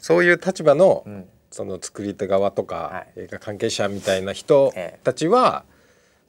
[0.00, 5.64] そういう立場の、んその作り手側とか、は映画関係者みたいな人ええたちは、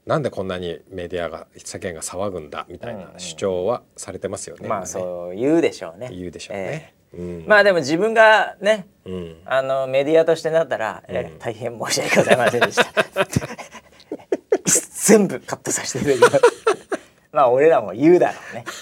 [0.06, 4.68] なんでこんなにメディアが世間が騒ぐんだみたいな主張はされてますよね。
[4.68, 4.92] まあ今ね。
[4.92, 6.10] そう言うでしょうね。
[6.12, 6.96] 言うでしょうね。
[7.14, 7.46] うん。
[7.48, 9.38] まあでも自分がねうん。
[9.46, 12.86] あのメディアとしてなったら、えー大変申し訳ございませんでした。
[15.06, 16.46] 全部カットさせていただきます。
[17.32, 18.66] まあ俺らも言うだろうね。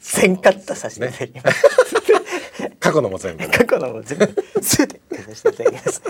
[0.00, 1.66] 全カットさせていただきます、
[2.82, 3.48] 過去のも全部ね。
[3.48, 4.26] 過去のも全部
[4.60, 5.00] 全てて
[5.34, 6.02] いただきます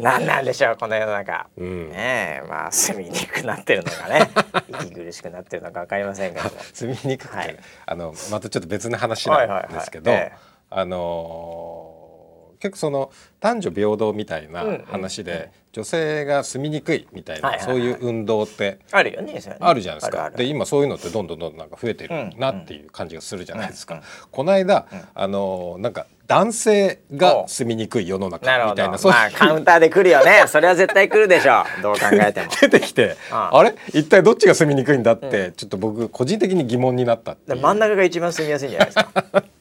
[0.00, 1.88] 何なんでしょうこの世の中、うん。
[1.90, 4.30] ねえまあ住みにくくなってるのかね。
[4.68, 6.50] 息苦しくなってるのか分かりませんけども。
[6.74, 7.56] 住みにくくて、はい。
[7.86, 10.34] あのまたちょっと別の話なんですけど、はいはいはい。
[10.34, 11.99] ええあのー
[12.60, 20.30] 結構その男女平等みたいなうん話で、女性が住みにくいみたいな、そういう運動ってあるよねあるじゃないですか。
[20.30, 23.94] で今そういうのってどんどんどんどんなんか増えてるうんなっていう感じがするじゃないですか。
[23.96, 24.00] うん
[24.30, 30.44] この間、あのーなんか男性がお住みにくい世の中みたいなそうまあカウンターで来るよね。
[30.48, 31.82] それは絶対来るでしょう。
[31.82, 32.46] どう考えても。
[32.60, 33.74] 出てきて、ああれ？
[33.88, 39.10] 一体どっちが住みにくいんだって、ちょっと僕個人的に疑問になった真ん中が一番住みやすいんじゃないですか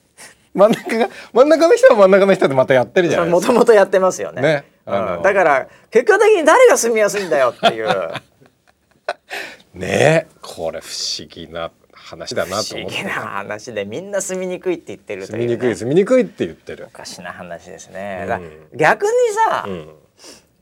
[0.53, 3.41] 真ん中が真ん中の人は真ん中の人でまたやってるじゃないでも。
[3.41, 4.41] ともとやってますよね。
[4.41, 4.63] ね。
[4.85, 5.21] うん。
[5.21, 7.87] だから結果的に誰が住みやすいんだよっていう。
[9.73, 10.27] ね。
[10.27, 10.85] えこれ不
[11.19, 12.95] 思議な話だな不と思って。
[12.95, 16.87] 思議な話でみんな住みにくいって言ってるという、ね、住みにくい住みにくいって言ってる。
[16.87, 16.89] お。
[16.89, 18.27] かしな話ですね、うん。
[18.29, 18.39] だ
[18.75, 19.11] 逆に
[19.51, 19.89] さ、うん。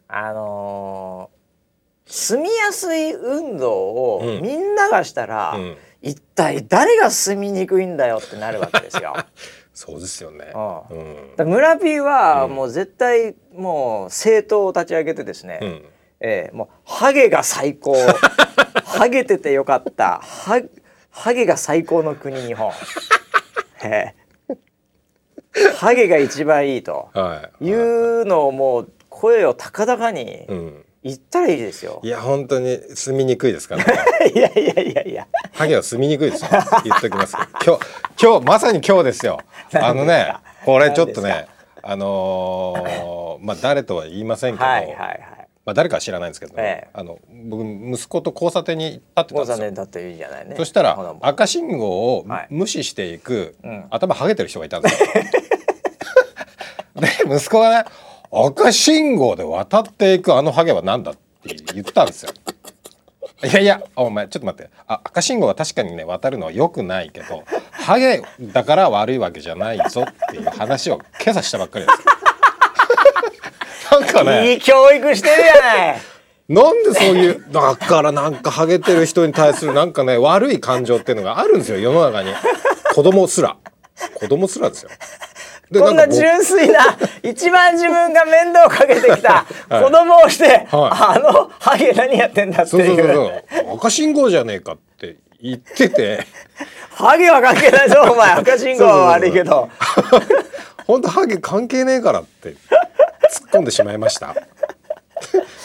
[0.09, 1.37] あのー
[2.09, 4.41] 住みやすい運動をうん。
[4.41, 5.77] みんながしたら、うん。
[6.01, 9.15] 一体誰が住みにくいんだよってなるわけですよ。
[9.77, 10.51] そうですよね。
[10.55, 15.85] ああうんだ村 P はうんもう絶対もう政党を立ち上げてですね、うん
[16.19, 17.93] ええもうハゲが最高
[18.83, 20.59] ハゲててよかったハ
[21.11, 22.71] ハゲが最高の国日本、
[23.83, 24.27] ええ
[25.75, 27.65] ハゲが一番いいとはい。
[27.67, 30.83] いうのをもう声を高々にうん。
[31.03, 32.01] 言ったらいいですよ。
[32.03, 33.93] いや本当に住みにくいですから、ね。
[34.33, 36.49] いやいやいやいやハゲは住みにくいですよ。
[36.83, 37.35] 言っときます。
[37.65, 37.85] 今日
[38.21, 39.39] 今日まさに今日ですよ。
[39.81, 40.33] あのね
[40.65, 41.47] これちょっとね
[41.83, 45.19] あのー まあ誰とは言いませんけど、はいはいはい。
[45.65, 49.71] まあ誰かは知らないんですけど、ええあの僕息子と交差点に立ってたんですよ。
[49.71, 50.55] だっていいじゃないね。
[50.57, 55.09] そしたら赤信号をはい無視していく、うん頭ハゲてる人がいたんですよ。
[56.95, 57.89] で息子がね
[58.31, 62.31] 「赤信号で渡っていくあのハゲは何だ?」って言ったんですよ。
[63.43, 67.43] いやいやお前ちょっと待ってあ赤信号は確かにね渡るのは良くないけど
[67.87, 72.01] ハゲだから悪いわけじゃないぞっていう話を今朝したばっかりです
[73.95, 74.01] よ。
[74.01, 74.51] なんかね。
[74.51, 76.01] いい教育してるやない。
[76.49, 82.33] なんでそういうだからなんかハゲてる人に対するなんかね悪い感情っていうのがあるんですよ世の中に。
[82.93, 83.55] 子供すら。
[84.15, 84.89] 子供すらですよ。
[85.71, 86.79] でこんな純粋な
[87.23, 89.83] 一番自分が面倒をかけてきた はい。
[89.85, 92.81] 子供をして、はあのハゲ何やってんだってそう。
[92.81, 93.75] そういうそうそう。
[93.77, 96.25] 赤信号じゃねえかって言ってて。
[96.91, 98.31] ハゲは関係ないぞお前。
[98.33, 99.69] 赤信号は悪いけど。
[100.85, 102.57] 本当ハゲ関係ねえからって突っ
[103.51, 104.35] 込んでしまいました。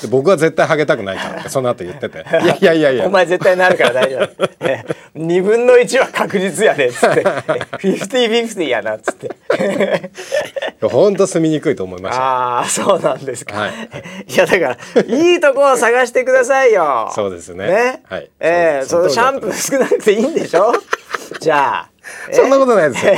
[0.02, 3.06] で僕は絶対ハゲたくないからって その後言ってて「いやいやいやいや。
[3.06, 4.48] お前絶対なるから大丈夫。
[4.66, 4.84] え
[5.16, 7.22] 2分の1は確実やでっつって。
[7.22, 9.30] 50-50やなっつって。
[10.80, 12.22] 本当住みにくいと思いました。
[12.22, 13.70] ああそうなんですか、はい。
[14.26, 17.10] い、やだからいいとこを探してくださいよ。
[17.14, 17.66] そうですね。
[17.66, 18.30] ね、はい。
[18.40, 20.72] ええそのシャンプー少なくていいんでしょ？
[21.40, 21.88] じゃあ。
[22.30, 23.12] えそんなことないですよ。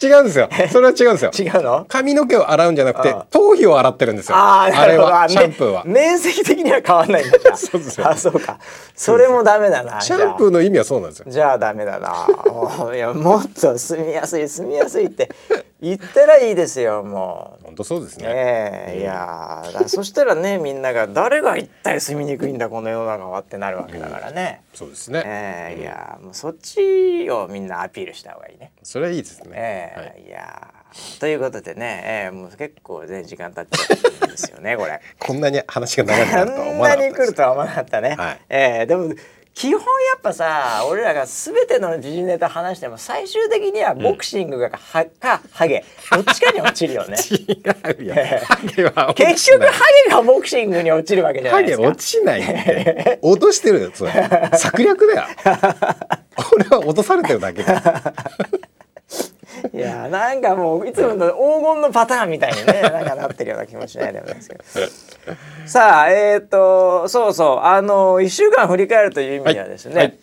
[0.00, 0.48] 違うんですよ。
[0.70, 1.30] それは違うんですよ。
[1.46, 1.84] 違うの？
[1.88, 4.36] 髪の毛を洗うんじゃなくて頭皮を洗ってるんですよ。
[4.36, 5.84] ああなるほどれはあシャンプーは。
[5.84, 8.58] め面積的には変わんないんだじゃあそうですよあそうか
[8.94, 11.26] それもダメだな シャンプーの意味はそうなんですよ。
[11.28, 12.12] じゃあダメだな
[12.46, 15.30] おいやもっと住みやすい住みやすいって
[15.80, 18.28] 言ったらいいですよもう本当そうですね。
[18.28, 25.22] ねえいやそしたらねみんなが誰が一体住みにくいんだこの世の中はってなるわけだからね、そうですね。
[25.24, 28.72] ええいやーもうそっちをみんなアピールした方がいいね。
[28.82, 29.50] それはいいですね。
[29.54, 29.87] え
[30.18, 35.00] いい、やーということでね、ええもう結構ね時間経っちゃったんですよね これ。
[35.18, 37.26] こんなに話が長くなあるとは思んなに来わなかったです。
[37.26, 38.16] るとは思わなかったね。
[38.16, 39.14] はいええでも
[39.58, 39.84] 基本や
[40.16, 47.16] っぱさ俺らが全ての時事ネタ話しても最終的にはボクシングがは、かハゲどっちかに落ちるよね。
[47.28, 48.14] 違うよ。
[48.44, 51.88] ハゲは結局ハゲがボクシングに落ちるわけじゃなハゲいですか。
[51.88, 53.18] 落ちないって。
[53.20, 53.90] 落としてるよ。
[53.92, 54.12] それ
[54.54, 55.26] 策略だよ。
[56.54, 58.14] 俺は落とされてるだけだ。
[59.78, 64.62] いいやなんかもういつもの黄金のパターンみたいにね なんかなってるような気もしないでもないですけど。
[65.66, 70.04] さあえっ、とそうそうあの1週間振り返るという意味ではですね、はい。
[70.06, 70.18] はい。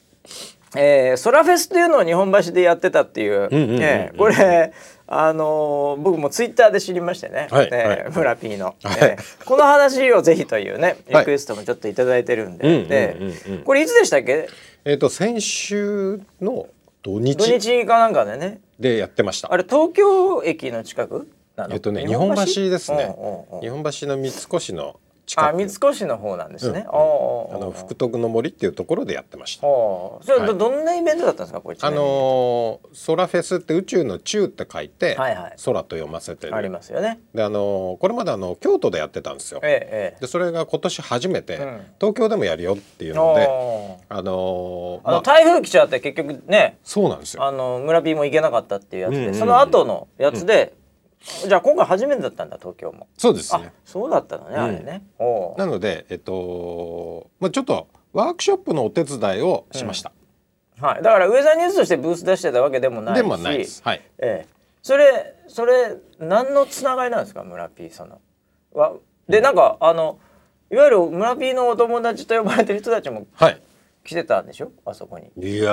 [0.78, 4.74] えーソラフェスっていうのを日本橋でやってたっていうえーこれ
[5.08, 8.76] あのー僕もツイッターで知りましてね、はいえ村 P の、はい。
[9.02, 11.26] えーこの話をぜひというねリはい。
[11.26, 13.18] クエストもちょっといただいてるんで,、で
[13.64, 14.48] これいつでしたっけ？
[14.84, 16.68] えっと先週の
[17.04, 17.38] 土日。
[17.38, 19.52] 土日かなんかでねでやってました。
[19.54, 21.30] あれ東京駅の近く
[21.70, 22.70] えっとね日本橋？
[22.70, 23.16] ですね。
[23.62, 25.46] 日本橋の三越の近く。
[25.48, 26.98] あ三越の方なんですね、うん。
[26.98, 29.62] おうおうおうあの福徳の森っていうところでやってました。
[29.62, 30.58] それど,、はい。
[30.58, 35.56] どんなイベントだったんですかこれあのーソラフェスって宇宙の宙って書いて、はいはい。
[35.64, 36.56] 空と読ませてる。
[36.56, 37.20] ありますよね。
[37.34, 39.60] であのーこれまであの京都でやってたんですよ。
[39.64, 41.82] えええでそれが今年初めて、うん。
[42.00, 43.48] 東京でもやるよっていうえので
[44.10, 47.44] あのーあのまあ台風来ちゃって結局ねそうなんですよ。
[47.44, 49.40] あの村 P も行けなかったっていうやつで、うんうんうん。
[49.40, 50.74] その後のやつで、
[51.48, 53.04] じゃあ今回初めてだったんだ東京も。
[53.04, 53.74] あそうですね。
[53.84, 55.04] そうだったのね、あれね。
[55.58, 60.12] なのでえっとまあちょっとワークショップのお手伝いをしました、
[60.80, 63.18] はい、だからウェザーニュースとしてブース出してたわけでもないし。
[63.18, 63.82] でもないです。
[63.84, 64.02] はい。
[64.20, 64.48] ええ、
[64.82, 68.22] それそれ何のつながりなんですか村 P さんの。
[68.74, 68.94] わ
[69.28, 70.20] でなんかあの
[70.72, 73.62] いわゆる村 P のお友達と呼ばれてる人たちもはい。
[74.04, 74.72] 来てたんでしょ？
[74.86, 75.32] あそこに。
[75.38, 75.72] いや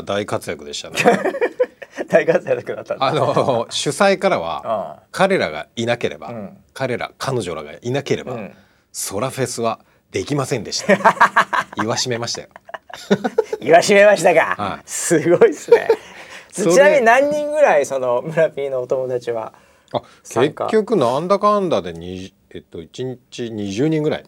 [0.00, 0.96] ー大活躍でしたね
[2.08, 6.56] 大活躍だったあの主催からはあ彼らがいなければ、うん。
[6.72, 8.54] 彼ら彼女らがいなければ、うん。
[8.92, 9.80] ソラフェスは
[10.10, 10.98] できませんでした。
[11.76, 12.48] 言わしめましたよ。
[13.60, 14.82] 言わしめましたか、はい。
[14.84, 15.88] すごいですね。
[16.52, 19.52] ちなみに何人ぐらいその村 P のお友達は
[19.92, 24.24] あ結局なんだかんだでにえっと1日20人ぐらい。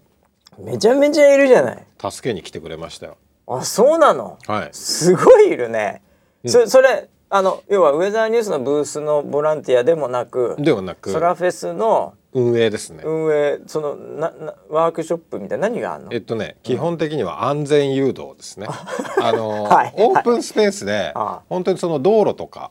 [0.59, 1.87] めちゃめちゃいるじゃない。
[1.99, 3.16] 助けに来てくれましたよ。
[3.49, 4.39] あそうなの？
[4.47, 4.68] はい。
[4.73, 6.03] すごいいるね、
[6.47, 16.12] そそれあの要はウェザーニュースのブースのボランティアでもなくではなくソラフェスの運営ですね、運営そのななワークショップみたいな何があるの？
[16.12, 18.66] えっとね基本的には安全誘導ですね。
[19.22, 21.43] あの、 はいオープンスペースでああ。
[21.49, 22.70] 本当にその道路とか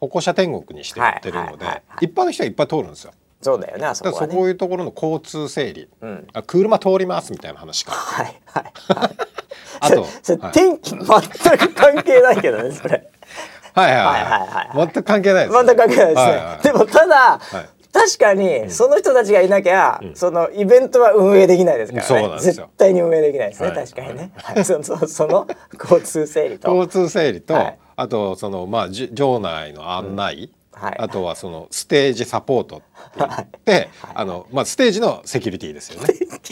[0.00, 2.04] 歩行者天国にしてやってるのではいはいはいはい。
[2.06, 3.12] 一般の人はいっぱい通るんですよ。
[3.42, 4.32] そうだよねあそだこはね。
[4.34, 6.26] そこいうところの交通整理、ん。
[6.34, 7.92] あ車通りますみたいな話か。
[7.92, 8.72] らはいはい。
[9.80, 10.52] あとそれはい。
[10.52, 13.10] 天気全く関係ないけどねそれ
[13.74, 14.04] はいはいはい。
[14.04, 14.38] は
[14.74, 15.48] いはい全く関係ない。
[15.48, 16.62] です、全く関係ないですね、はいはい。
[16.62, 17.68] でもただ、はい。
[17.92, 22.08] 確かにその人たちがいなきゃ、そのイベントは運営できないですからね。
[22.08, 23.76] そうなん絶対に運営できないですね、はい。
[23.84, 25.48] 確かにね、はい、そそその
[25.78, 26.72] 交通整理と。
[26.72, 27.78] 交通整理と、はい。
[27.96, 30.94] あとそのまあじ場内の案内、はい。
[30.98, 32.86] あとはそのステージサポートって
[33.18, 36.08] 言って、あのまあステージのセキュリティですよね。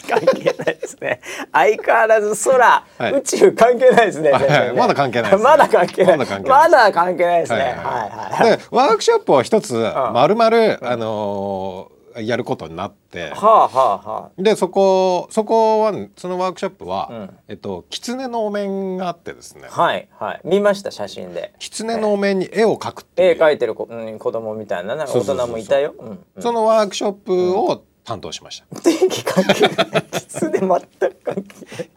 [0.09, 1.21] 関係ないですね。
[1.53, 3.13] 相変わらず空、はい。
[3.13, 4.33] 宇宙関係ないですね
[4.77, 6.19] まだ関係ないまだ関係ない。
[6.19, 6.25] ま
[6.69, 7.41] だ関係ない。
[7.41, 7.59] ですね。
[7.59, 8.59] はいはいはいはい。
[8.59, 9.75] でワークショップを一つ
[10.13, 17.39] 丸々、あのーやることになって、はあはあはでそこそこはそのワークショップは、ん。
[17.49, 19.69] えっと狐のお面があってですね。
[19.71, 20.41] あはいはい。
[20.45, 21.55] 見ました写真で。
[21.59, 24.97] 狐のお面に絵を描くっていう、絵描いてる子,、うん、子供みたいな。
[24.97, 25.95] なんか大人もいたよ。
[26.39, 28.81] そのワークショップを担当しました。
[28.81, 30.05] 天気関係ない。
[30.13, 30.77] 狐全く
[31.25, 31.91] 関係ない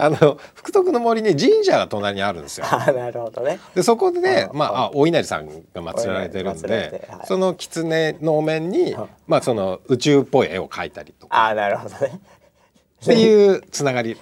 [0.00, 2.66] あの福徳の森に神社が隣にあるんですよ。
[2.70, 3.58] なるほどね。
[3.74, 7.26] でそこで、あまあ、あお稲荷さんが祀られてるんでてはい。
[7.26, 8.94] その狐のお面に、
[9.26, 11.36] まあ、その宇宙っぽい絵を描いたりとか。
[11.36, 12.20] ああなるほどね。
[13.02, 14.10] っていうつながり。
[14.10, 14.16] よ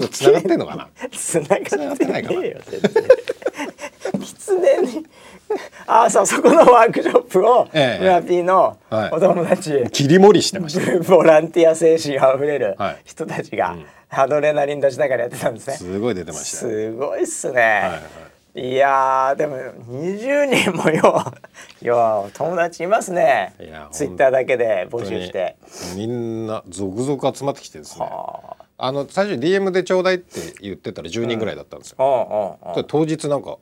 [0.00, 0.88] くつながってんのかな。
[1.12, 2.40] つながってないかな。
[4.20, 5.06] 狐に。
[5.86, 8.02] ああそうそこのワークショップを、ええ。
[8.02, 9.10] 村 P のはい。
[9.12, 10.98] お友達、切り盛りしてました。
[11.00, 13.02] ボランティア精神あふれるはい。
[13.04, 13.76] 人たちが、
[14.14, 15.76] アドレナリン出しながらやってたんですね。
[15.76, 21.24] すごい出てましたよすごいっすね、はいい、やーでも20人もよ
[21.80, 23.54] よ友達いますね。
[23.58, 25.56] いやツイッターだけで募集して。
[25.96, 28.06] みんな続々集まってきてですね。
[28.10, 28.56] あ。
[28.76, 33.56] あの最初 DM でちょうだいって言ってたら10人ぐらいだったんですよ、あうん当日なんか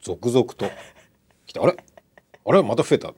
[0.00, 0.64] 続々と
[1.46, 1.76] 来てあれ？
[2.46, 2.62] あれ？
[2.62, 3.12] また増えた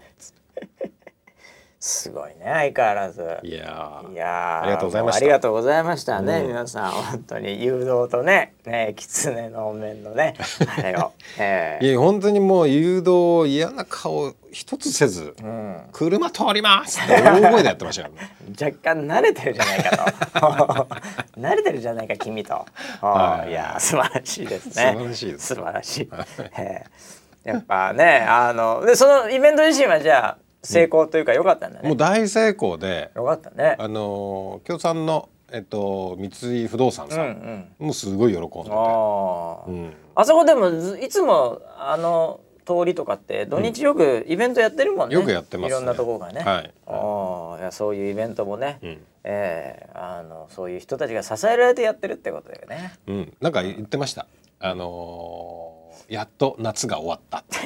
[1.85, 3.23] すごいね相変わらず。
[3.43, 4.13] いやー。
[4.13, 5.21] いやーありがとうございました。
[5.21, 6.93] もありがとうございましたね、皆さん。
[6.93, 10.35] 本当に誘導とねね狐のお面のね
[10.79, 11.11] あれを、
[11.41, 20.87] えいや本当にもう誘導嫌な顔一つせず、ーうん、車通りますって 大声でやってましたからね若干慣れてるじゃないかと。
[21.41, 22.65] 慣れてるじゃないか君と、
[23.01, 23.51] はい。
[23.51, 24.73] い、や素晴らしいですね。
[24.73, 26.11] 素晴らしいです素晴らしい、
[26.57, 33.77] えーやっぱねあのでそのイベント自身はじゃあ成功というか良かったんだね、もう大成功でよかったね。
[33.79, 37.87] あのー共産のえっと三井不動産さうんうん。
[37.87, 39.93] んもうすごい喜んでて、あー、うん。
[40.15, 45.77] あそこでもずいつもあの通りとかって土日よくイベントやってるもんね、よくやってますね。
[45.77, 46.73] いろんなところがね、はい。
[46.87, 48.91] ああいやそういうイベントもね、うん。
[49.25, 52.95] ええあのそういう人たちが支えられてやってるってことだよね。
[53.09, 54.27] うん、なんか言ってました。
[54.61, 57.39] あのーやっと夏が終わった。
[57.39, 57.59] って。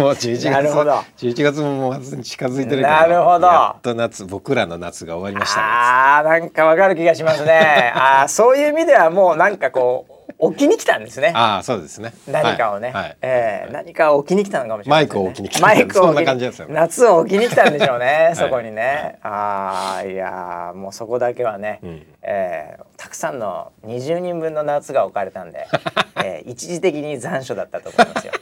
[0.00, 0.92] もう11月なるほど。
[1.18, 3.46] 11月ももう末に近づいてるけどなるほど。
[3.46, 5.66] やっと夏僕らの夏が終わりましたね。
[5.66, 7.92] ああなんかわかる気がしますね。
[7.94, 11.32] ああそういう意味ではもうなんかこう置きに来たんですね。
[11.34, 12.14] ああそうですね。
[12.26, 13.02] 何かをね、はい。
[13.02, 13.16] はい。
[13.20, 16.68] ええ何かを置きに来たのかもしれない、ね、マイクを置きに来たマイクをそんな感じですよ。
[16.68, 18.36] ね夏を置きに来たんでしょうね い。
[18.36, 22.06] そこにね、ああいやーもうそこだけはね、うん。
[22.22, 25.66] ええたくさんの20人分の夏が置かれたんで、
[26.24, 28.32] ええ一時的に残暑だったと思いますよ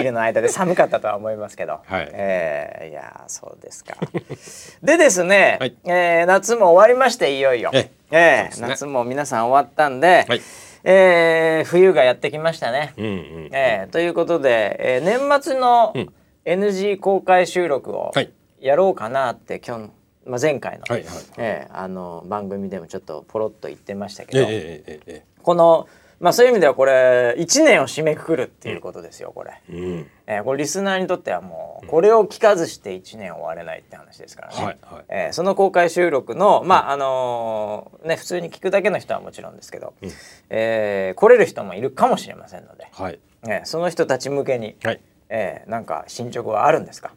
[0.00, 2.08] ビルの間で 寒かったとは思いますけど、はい。
[2.12, 3.96] ええいやーそうですか。
[4.82, 5.76] でですね、はい。
[5.84, 8.16] えー夏も終わりましていよいよ、ええ。
[8.16, 8.68] えそうですね。
[8.68, 10.40] 夏も皆さん終わったんで、はい。
[10.84, 12.94] えー冬がやってきましたね。
[12.96, 16.12] うんうんえーということで、えー年末のうん。
[16.46, 18.30] NG 公開収録をはい。
[18.60, 19.90] やろうかなって今日、
[20.26, 24.50] まあ、前回の,、はいはいえーあの番組でもちょっとポロッと言ってましたけど、えええ
[24.86, 25.22] えええ。
[25.42, 25.86] この、
[26.20, 29.52] まあ、そういう意味ではこれ1年を締めくくるっていうことですよこれ。
[29.70, 30.06] えうん。
[30.26, 35.04] えーこれリスナーにとってはもうこれを聞かずして1年終われないって話ですからね、はいはい。
[35.08, 40.10] えーその公開収録のまああのーね普通に聞くだけの人はもちろんですけど、うん。
[40.50, 43.18] えー来れる人もいるかもしれませんので、はい。
[43.44, 45.00] えーその人たち向けに、はい。
[45.30, 47.12] えーなんか進捗はあるんですか？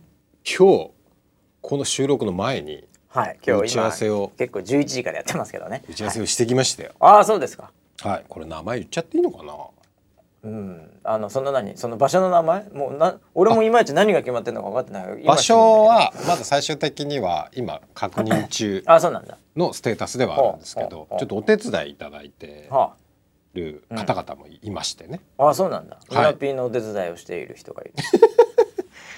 [0.46, 0.92] 今日
[1.62, 3.38] この収録の前にはい。
[3.46, 4.32] 今日打ち合わせを。
[4.38, 5.84] 結構11時からやってますけどね。
[5.90, 6.92] 打ち合わせをしてきましたよ。
[7.02, 7.72] ああそうですか
[8.02, 9.54] はいこれ名前言っちゃっていいのかな？
[10.44, 11.78] うんあのその何？
[11.78, 12.70] その場所の名前？
[12.72, 15.22] もうな俺もいまいち何が決まってるのか分かってない。
[15.22, 19.38] 今場所はまだ最終的には今確認中 あそうなんだ。
[19.56, 22.96] のステータスではあるんですけどちょっとお手伝いいただいては
[23.54, 25.96] る方々もいましてね、ああそうなんだ。
[25.96, 26.16] はい。
[26.18, 27.94] 村ピーのお手伝いをしている人がいる。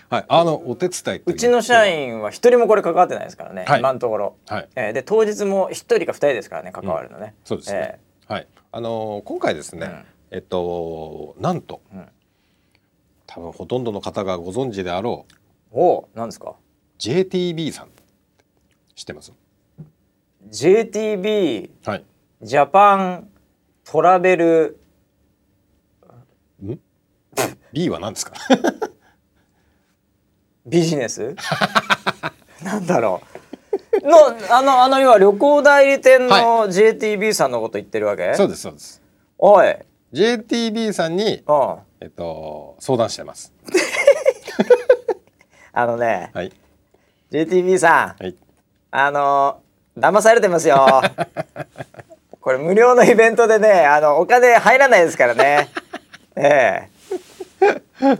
[0.08, 1.34] はい、あのお手伝いうと。
[1.34, 3.80] ちの社員員は一人もこれ関わってないですからね、はい。
[3.80, 4.70] 今のところ、はい。
[4.76, 8.48] えーで当日も一人か二人ですからね関わるのね、そうですね、えはい。
[8.72, 10.06] あのー今回ですね、うん。
[10.32, 12.08] えっとなんと、うん。
[13.28, 15.26] 多分ほとんどの方がご存知であろ
[15.72, 16.56] うーおおなんですか
[17.00, 17.90] ？JTB さん。
[18.96, 19.34] 知ってます
[20.50, 22.04] ？JTB はい。
[22.42, 23.30] ジャパン
[23.84, 24.80] トラベル。
[27.74, 28.34] B は何ですか？
[30.66, 31.36] ビジネス？
[32.64, 33.35] なんだろう
[34.06, 39.02] のあのあの要は旅行代理店のは JTB さんのこと言ってるわけ、そうですそうです。
[39.38, 39.76] おい。
[40.14, 41.78] JTB さんにうん。
[42.02, 43.52] えっと相談してます。
[45.74, 46.54] あのねはい。
[47.32, 48.24] JTB さん。
[48.24, 48.36] はい。
[48.92, 49.60] あの
[49.98, 51.02] 騙されてますよ。
[52.40, 55.70] これ無料のイベントでね、あのお金入らないですからね。
[56.36, 56.90] え
[58.02, 58.20] え。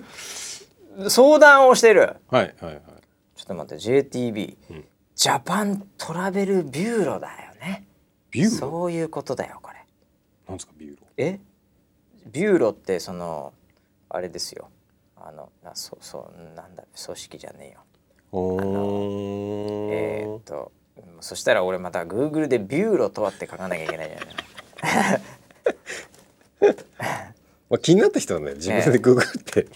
[1.10, 2.16] 相談をしてる。
[2.30, 2.82] はいはいはい。
[3.36, 7.86] ちょっと待って、JTB、んジャパントラベルビューロだよね。
[8.32, 9.78] ビューロそういうことだよ、これ。
[10.48, 11.40] なんですかビューロえ？
[12.32, 13.54] ビューロってその
[14.10, 14.70] あれですよ。
[15.16, 17.80] あのなそうそうなんだ組織じゃねえよ。
[18.32, 25.22] おーえーっとうんそしたら俺また Google でビューロとはって書かなきゃいけないじゃない。
[27.70, 29.68] まあ、気になった人はね自分でググって、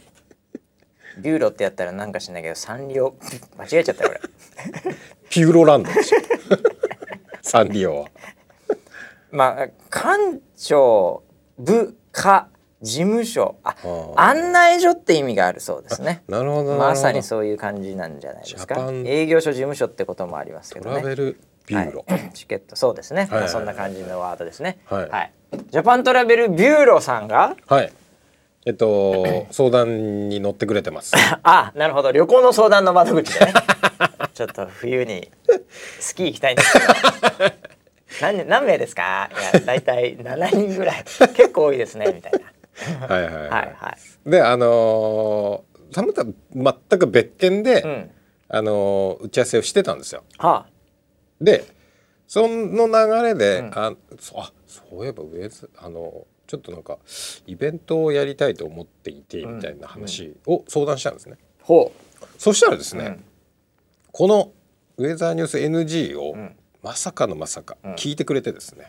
[1.20, 3.16] ビューロってやったらなんかしないけどサンリオ。
[3.58, 4.94] 間違えちゃったよ俺。
[5.30, 6.18] ピューロランドでしょ。
[7.42, 8.08] サンリオは。
[9.32, 11.24] まあ官庁
[11.58, 12.50] 部課
[12.82, 13.58] 事務所。
[13.64, 14.14] あー。
[14.20, 16.24] 案内所って意味があるそうですね。
[16.28, 16.90] なるほどなるほど。
[16.90, 18.90] まさにそういう感じなんじゃないですか。
[19.06, 21.02] 営業所事務所ってこともありますけどね。
[21.02, 22.76] トラベルビューロ、はい、チケット。
[22.76, 23.30] そうですね、はい。
[23.30, 24.80] はいはいまあそんな感じのワードですね。
[24.86, 25.32] はい。
[25.70, 27.92] ジャパントラベルビューロさんがはい。
[28.66, 31.14] えっと相談に乗ってくれてます。
[31.44, 32.12] あなるほど。
[32.12, 33.54] 旅行の相談の窓口でね。
[34.34, 35.30] ちょっと冬に
[36.00, 36.86] スキー行きたいんですけど。
[38.22, 39.30] 何何名ですか？
[39.54, 41.04] いや大体7人ぐらい。
[41.36, 43.08] 結構多いですねみたいな。
[43.08, 43.44] はいはいはい。
[43.44, 44.30] はいはい。
[44.30, 48.12] であのー、たまたま全く別件で、うん。
[48.52, 50.24] あのー打ち合わせをしてたんですよ。
[50.38, 50.66] は
[51.40, 51.64] で
[52.28, 53.72] その流れで、うん。
[53.74, 56.98] あそあそういえばウェズあのちょっとなんか
[57.46, 61.38] イベントをやりたいと思っていてみたいな話を相談したんですね。
[61.62, 61.92] あほ
[62.40, 63.24] そしたらですね、うん。
[64.12, 64.52] この
[64.98, 66.56] ウェザーニュース NG をん。
[66.82, 67.94] まさかのまさかん。
[67.94, 68.88] 聞いてくれてですね。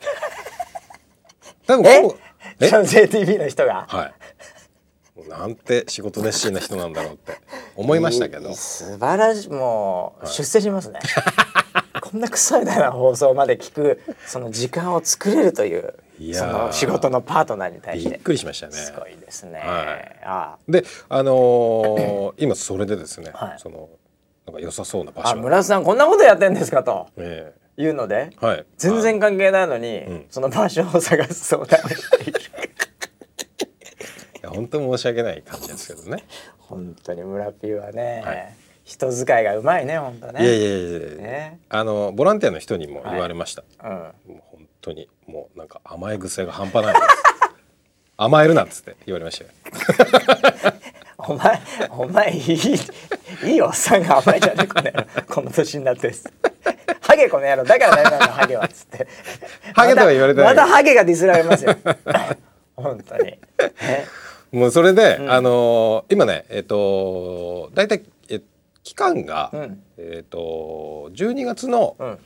[1.67, 2.01] 多分え？
[2.01, 2.17] こ
[2.61, 3.85] うう JTB の人が？
[3.87, 4.07] は
[5.27, 5.29] い。
[5.29, 7.35] なんて仕事熱心な人なんだろうって
[7.77, 8.55] 思いましたけど。
[8.55, 9.49] 素晴らしい。
[9.51, 10.99] もう出世しますね。
[12.01, 15.95] こんなクソみたいな放送まで聞くその時間を作れるという
[16.35, 18.73] その仕事のパートナーに対しびってくりしましたね。
[18.73, 20.21] すごいですね、はい。
[20.23, 23.59] あであのー 今それでですね、はい。
[23.59, 23.89] その
[24.47, 27.07] なんか良さそうな場あ所村瀬さんこんなことやってんですかと。
[27.17, 28.67] えいうのでえはい。
[28.77, 30.27] 全然関係ないのに、ん。
[30.29, 32.43] その場所を探す相談をしているい
[34.43, 36.25] や本当申し訳ない感じですけどね。
[36.59, 38.55] 本当に村ピーはね、はい。
[38.85, 40.43] 人使いがうまいね本当ね。
[40.43, 41.61] いやいやいやいや、ね。
[41.69, 44.13] あのボランティアの人にも言われました、うんもう
[44.50, 44.50] 本
[44.81, 46.95] 当にもうなんか甘え癖が半端ない
[48.17, 49.51] 甘えるなっつって言われましたよ。
[51.19, 51.61] お前
[51.91, 52.77] お前いい
[53.45, 56.13] いいおっさんが甘いじゃねえこの野郎この年になって
[57.01, 59.07] ハゲこの野郎だからダメなんだハゲはっつって。
[59.75, 61.77] ハゲとは言われてまたハゲがディスられますよ。
[62.77, 63.39] 本当に。
[63.83, 64.07] え
[64.53, 68.41] もうそれで、あのー今ねえっ、と大体え
[68.83, 69.83] 期間が、うん。
[69.99, 72.19] えっ、と12月の、うん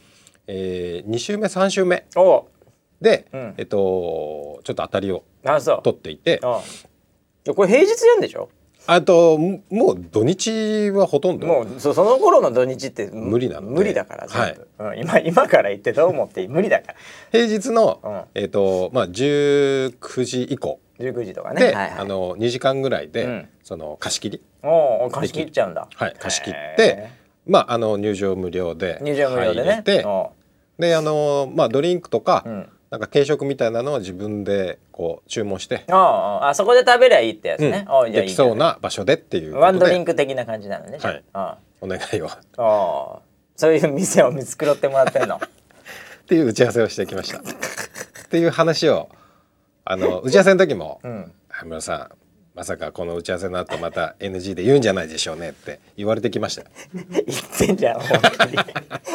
[0.46, 2.06] えー、2週目3週目。
[3.00, 3.54] で、うん。
[3.56, 5.24] えっ、とちょっと当たりを
[5.82, 6.40] 取っていて。
[6.40, 8.48] これ平日やんでしょ？
[8.86, 11.46] あとももう土日はほとんど。
[11.46, 13.74] もうそその頃の土日ってむ無理なので。
[13.74, 16.48] 無理だから全部、うん、今 今から言ってどう思っていい？
[16.48, 16.94] 無理だから。
[17.32, 18.22] 平日の、うん。
[18.34, 20.78] えっ、とまあ19時以降。
[20.98, 21.60] 19時とかね。
[21.60, 23.48] で、はいはい、あの2時間ぐらいで、うん。
[23.62, 25.88] その貸し切りおお貸し切っちゃうんだ。
[25.94, 27.08] はい貸し切っへて
[27.46, 29.82] まああの入場無料でー入場無料でね。
[30.78, 32.68] であのまあドリンクとか、ううん。
[32.90, 38.12] なんか軽食みたいなのを自分でこう注文して、あそこで食べりゃいいってやつね、うん。
[38.12, 40.98] できそうな場所でっていうワンドリンク的な感じなのね。
[41.00, 41.24] はい。
[41.32, 42.30] あお願いを。
[43.56, 45.40] そういう店を見繕ってもらってんの。
[46.28, 47.38] ていう打ち合わせをしてきました。
[47.38, 47.42] っ
[48.30, 49.08] ていう話を
[49.84, 52.10] あの打ち合わせの時もうん「羽村さん
[52.54, 56.62] まさかこの打ち合わせの後また NG で言うんじゃないでしょうね」って言われてきました。
[56.62, 57.24] よ言っ
[57.58, 58.58] てんじゃん思いっきり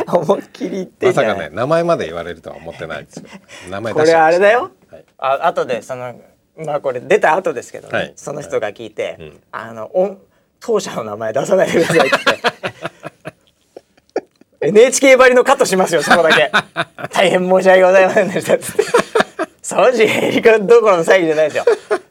[0.08, 3.30] 思いっきり言ってまさかね名前まで言われるとは思ってないですよ。
[3.70, 5.06] 名前これあれだよ、はい。
[5.18, 6.20] あ後でその
[6.58, 8.14] まあこれ出た後ですけどね、はい。
[8.18, 9.40] その人が聞いて、うん。
[9.54, 10.18] あのお
[10.60, 12.18] 当社の名前出さないでくださいって。
[14.68, 16.52] NHK ばりのカットしますよそこだけ。
[17.14, 19.09] 大変申し訳ございませんでしたっつって
[19.62, 21.66] 掃除ヘリカどころの騒ぎじゃないですよ。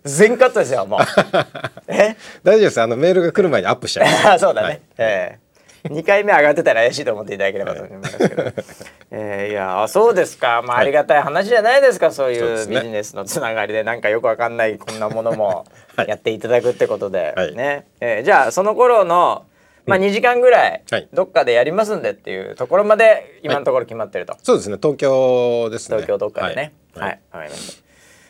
[0.05, 1.01] 全カットですよもう。
[1.89, 2.17] え？
[2.43, 2.81] 大丈夫です。
[2.81, 4.81] あのメールが来る前にアップしちゃいますあそうだね、はい。
[4.99, 5.39] え
[5.85, 5.89] え。
[5.89, 8.43] 2回目上がってたら怪しいと思っていただければと思いますけど、
[9.13, 13.85] えーいやあそうですか、まあ、ありがたい話じゃないですか、そういうそうですねビジネスのつながりで。
[13.85, 15.65] なんかよくわかんないこんなものも
[15.97, 16.09] はい。
[16.09, 17.55] やっていただくってことで、はい。
[17.55, 19.45] ね、えーじゃあその頃の、
[19.87, 21.09] まあ、2時間ぐらいはい。
[21.13, 24.77] どっかでやりますんでっていうところまで今のところ決まってると、そうですね。
[24.83, 25.97] 東京ですね。
[25.97, 26.73] 東京どっかでね
[27.05, 27.19] ははい。
[27.19, 27.83] い、わかりました。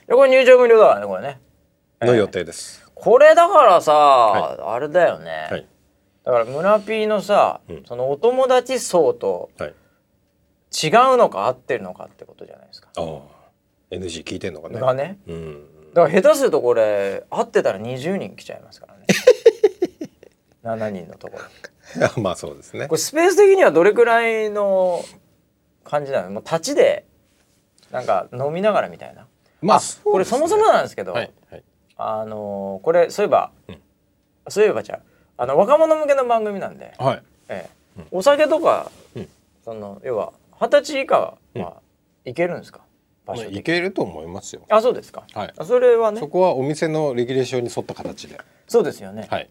[0.09, 1.41] でこれ入場無料だからねこれね。
[2.01, 2.85] の予定です。
[2.95, 5.67] これだからさ、はあれだよね、はい。
[6.25, 7.85] だから村 P のさ、うん。
[7.85, 9.75] そのお友達層とはい。
[10.71, 12.89] 違うのか合ってるのかってことじゃないですか。
[12.97, 13.39] ああ。
[13.91, 14.79] NG 聞いてんのかね。
[14.79, 15.19] がね。
[15.27, 15.65] うん。
[15.95, 19.07] だから下手するとこれ合ってたら20人来ちゃいますからね。
[20.63, 21.45] 7人のところ。
[22.21, 22.87] まあそうですね。
[22.87, 25.03] これスペース的にはどれくらいの
[25.85, 26.31] 感じなの？
[26.31, 27.07] もう立ちで
[27.91, 29.27] なんか飲みながらみたいな。
[29.61, 31.65] まあこれそもそもなんですけど、はいはい。
[31.97, 33.79] あのーこれそういえば、うん。
[34.49, 35.01] そういえばじゃ
[35.37, 37.23] ああの若者向けの番組なんで、はい。
[37.49, 37.69] え
[37.99, 38.05] え。
[38.11, 39.29] お酒とか、うん。
[39.65, 41.83] その要は二十歳以下は
[42.25, 42.81] いけるんですか、
[43.27, 44.63] 場所いけると思いますよ。
[44.69, 45.53] あそうですか、はい。
[45.57, 46.21] あそれはね。
[46.21, 48.41] そこはお店のレギュレーションに沿った形で。
[48.67, 49.51] そうですよね、はい。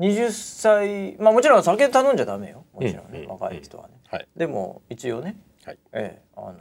[0.00, 2.64] 20歳まあもちろん酒頼んじゃダメよ。
[2.72, 3.28] もちろんね、うん。
[3.28, 4.28] 若い人はね、はい。
[4.36, 5.36] でも一応ね。
[5.64, 5.78] はい。
[5.92, 6.22] ええ。
[6.36, 6.54] あの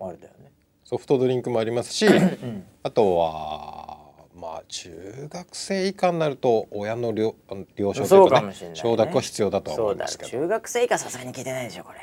[0.00, 0.49] あれだよね
[0.90, 2.64] ソフトドリンクもありますしうん。
[2.82, 3.96] あとは
[4.34, 7.36] まあ中学生以下になると親の了
[7.76, 10.30] 了承とそいううかねかね、承諾は必要だと思いますけど。
[10.30, 11.98] 中学生以下さすがに聞いてないでしょこれ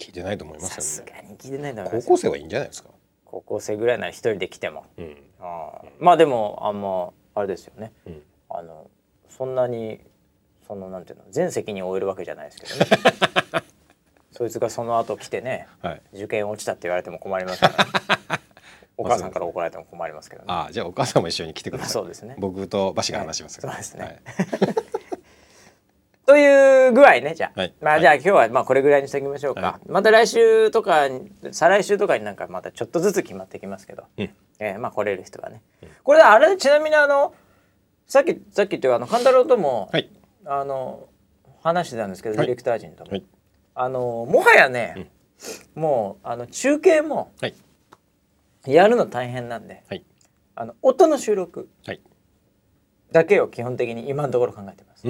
[0.00, 2.00] 聞いてないと思いまさすすよねがに聞いてないだろう。
[2.02, 2.90] 高校生はいいんじゃないですか？
[3.24, 4.84] 高校生ぐらいなら一人で来ても。
[4.98, 5.16] うん。
[5.40, 7.92] あーまあでもあんまあれですよね。
[8.06, 8.22] うん。
[8.50, 8.90] あの
[9.28, 10.00] そんなに
[10.66, 13.64] そのなんていうの全責任を負えるわけじゃないですけどね
[14.36, 16.02] そいつがその後来てねはい。
[16.14, 17.84] 受験落ちたって言われても困りますから、
[18.36, 18.42] ね、
[18.98, 20.46] お母さんから怒られても困りますけどね。
[20.48, 21.92] ああじゃあお母さんも一緒に来てください。
[21.92, 22.34] そうですね。
[22.38, 23.84] 僕とバシが話しますよはい。
[23.84, 24.20] そうですね。
[24.60, 24.74] はい。
[26.26, 27.74] という具合ねじゃあ、はい。
[27.80, 31.08] まあじゃあ今日はまあこれぐらいにしておきましょうか、はまた来週とか
[31.52, 34.30] 再来週とかになんかまたちょっとずつ決まってきますけど、うん。
[34.58, 35.62] えーまあ来れる人はね、
[36.02, 37.34] これあれちなみにあの
[38.06, 40.10] さっきさっきっていうかあの勘太郎とも、はい。
[40.44, 41.08] あの
[41.62, 42.46] 話してたんですけど、はい。
[42.46, 43.24] ディレクター陣とも、はい
[43.74, 45.10] あのもはやね、
[45.74, 47.54] もうあの中継もはい。
[48.66, 50.04] やるの大変なんではい。
[50.54, 52.00] あの音の収録はい。
[53.12, 55.06] だけを基本的に今のところ考えてます。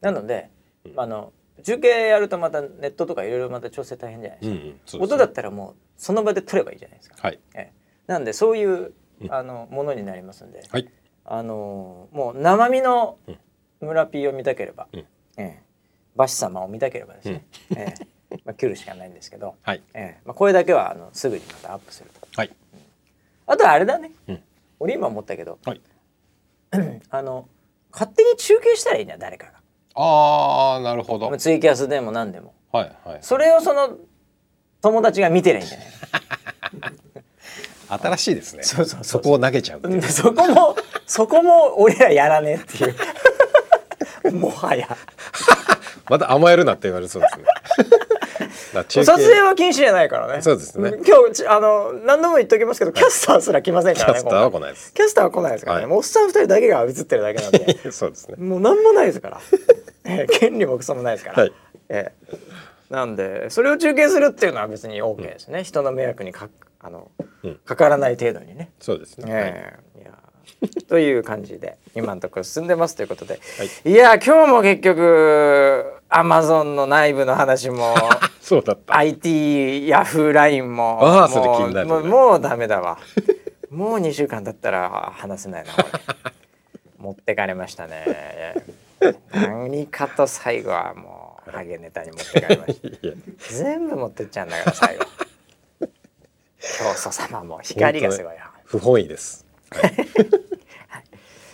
[0.00, 0.50] なので、
[0.96, 1.32] あの
[1.62, 4.72] 中継やるとまたネットとかいろいろまた調整大変じゃないですか、うんうん。
[4.72, 5.04] そうですね。
[5.04, 7.38] 音だったらもうその場で撮ればいいじゃないですか、はい。
[7.54, 7.72] ええ。
[8.06, 8.92] なんでそういう
[9.22, 9.32] うん。
[9.32, 10.90] あのものになりますんで、はい。
[11.24, 13.38] あのもう生身のうん。
[13.80, 15.00] 村 P を見たければ、うん。
[15.00, 15.62] ええ
[16.16, 17.44] 馬氏様を見たければですね、
[17.76, 17.94] え
[18.30, 18.38] え。
[18.44, 19.82] まあ、切るしかないんですけど、はい。
[19.94, 20.20] ええ。
[20.24, 22.26] まあ、これだけはあのすぐにまたアップすると。
[22.36, 22.50] はい。
[23.46, 24.42] あとはあれだね、うん。
[24.80, 25.80] 俺今思ったけどはい。
[27.10, 27.46] あの
[27.92, 29.46] 勝手に中継したらいいんだよ誰か
[29.94, 31.30] ああなるほど。
[31.30, 32.54] がツイキャスでも何でも。
[32.72, 33.18] はいはい。
[33.22, 33.96] それをその
[34.82, 35.88] 友達が見てりゃいいんじゃない？
[38.00, 38.62] 新しいですね。
[38.64, 39.88] そうそうそこを投げちゃうう。
[39.88, 40.74] でそこも
[41.06, 44.32] そこも俺らやらねえっていう。
[44.34, 44.88] もはや
[46.08, 47.44] また甘えるなって言われそうですね。
[48.74, 50.42] 撮影は禁止じゃないからね。
[50.42, 50.94] そうですね。
[51.06, 54.92] 今日ちあの何度も言っときますけどキャスターすら来ませんからねキャスターは来ないです。
[54.92, 55.90] キャスターは来ないですからね、はい。
[55.90, 57.78] もうおっさん二人だけが映ってるだけなんで。
[57.92, 58.36] そうですね。
[58.36, 59.40] もう何もないですから、
[60.04, 61.52] ええ権利もクソもないですから、はい。
[61.88, 62.36] ええ。
[62.90, 66.48] なんでそれを中継するっていうのは別に OK ですね、人の迷惑にか
[66.80, 67.10] あの、
[67.42, 67.54] うん。
[67.64, 68.72] かからない程度にね。
[68.80, 69.42] そうですね、はい。
[69.44, 70.12] ええいや
[70.88, 73.94] という感じで今のところ進んでますということで、、はい。
[73.94, 77.94] や今日も結局アマゾンの内部の話も
[78.40, 78.96] そうだった。
[78.96, 82.98] IT ヤフー LINE もああそれ気になもうもうダメだわ。
[83.70, 85.72] もう2週間だったら話せないな
[86.98, 88.54] 持ってかれましたね。
[89.32, 92.88] 何かと最後はもうハゲネタに持ってかれました。
[93.52, 95.04] 全部持ってっちゃうんだから最後。
[96.78, 99.43] 教祖様も光がすごいな不本意です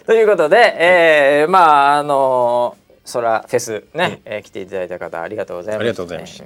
[0.06, 6.44] ということで、えー、まああのソラフェスね、えー来ていただいた方ありがとうございました、ありがとうございました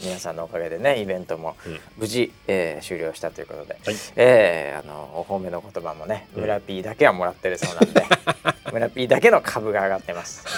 [0.00, 1.78] 皆さんのおかげでねイベントもうん。
[1.96, 3.94] 無事、えー終了したということで、はい。
[4.16, 8.04] えーあのお褒めの言葉もね村 P だけはもらってるそうなんで、
[8.72, 10.44] 村 P だけの株が上がってます。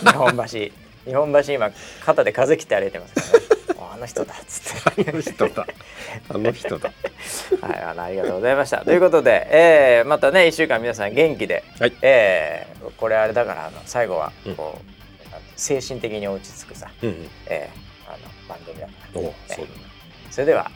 [0.00, 1.70] 日本橋日本橋今
[2.04, 3.59] 肩で風切って歩いてますからね。
[3.80, 5.10] おあの人だっつって。
[5.10, 5.66] あの人だ。
[6.28, 6.92] あの人だ
[7.62, 8.84] はい、あのありがとうございました。
[8.84, 11.92] ということで、えーまたね1週間皆さん元気で、はい。
[12.02, 14.56] えーこれあれだからあの最後はうん。
[14.56, 14.84] こう、
[15.56, 17.28] 精神的に落ち着くさ、うんうん。
[17.46, 18.18] えーあの
[18.48, 19.34] 番組だから、ね。
[20.30, 20.70] それでは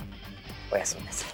[0.72, 1.33] おやすみなさい。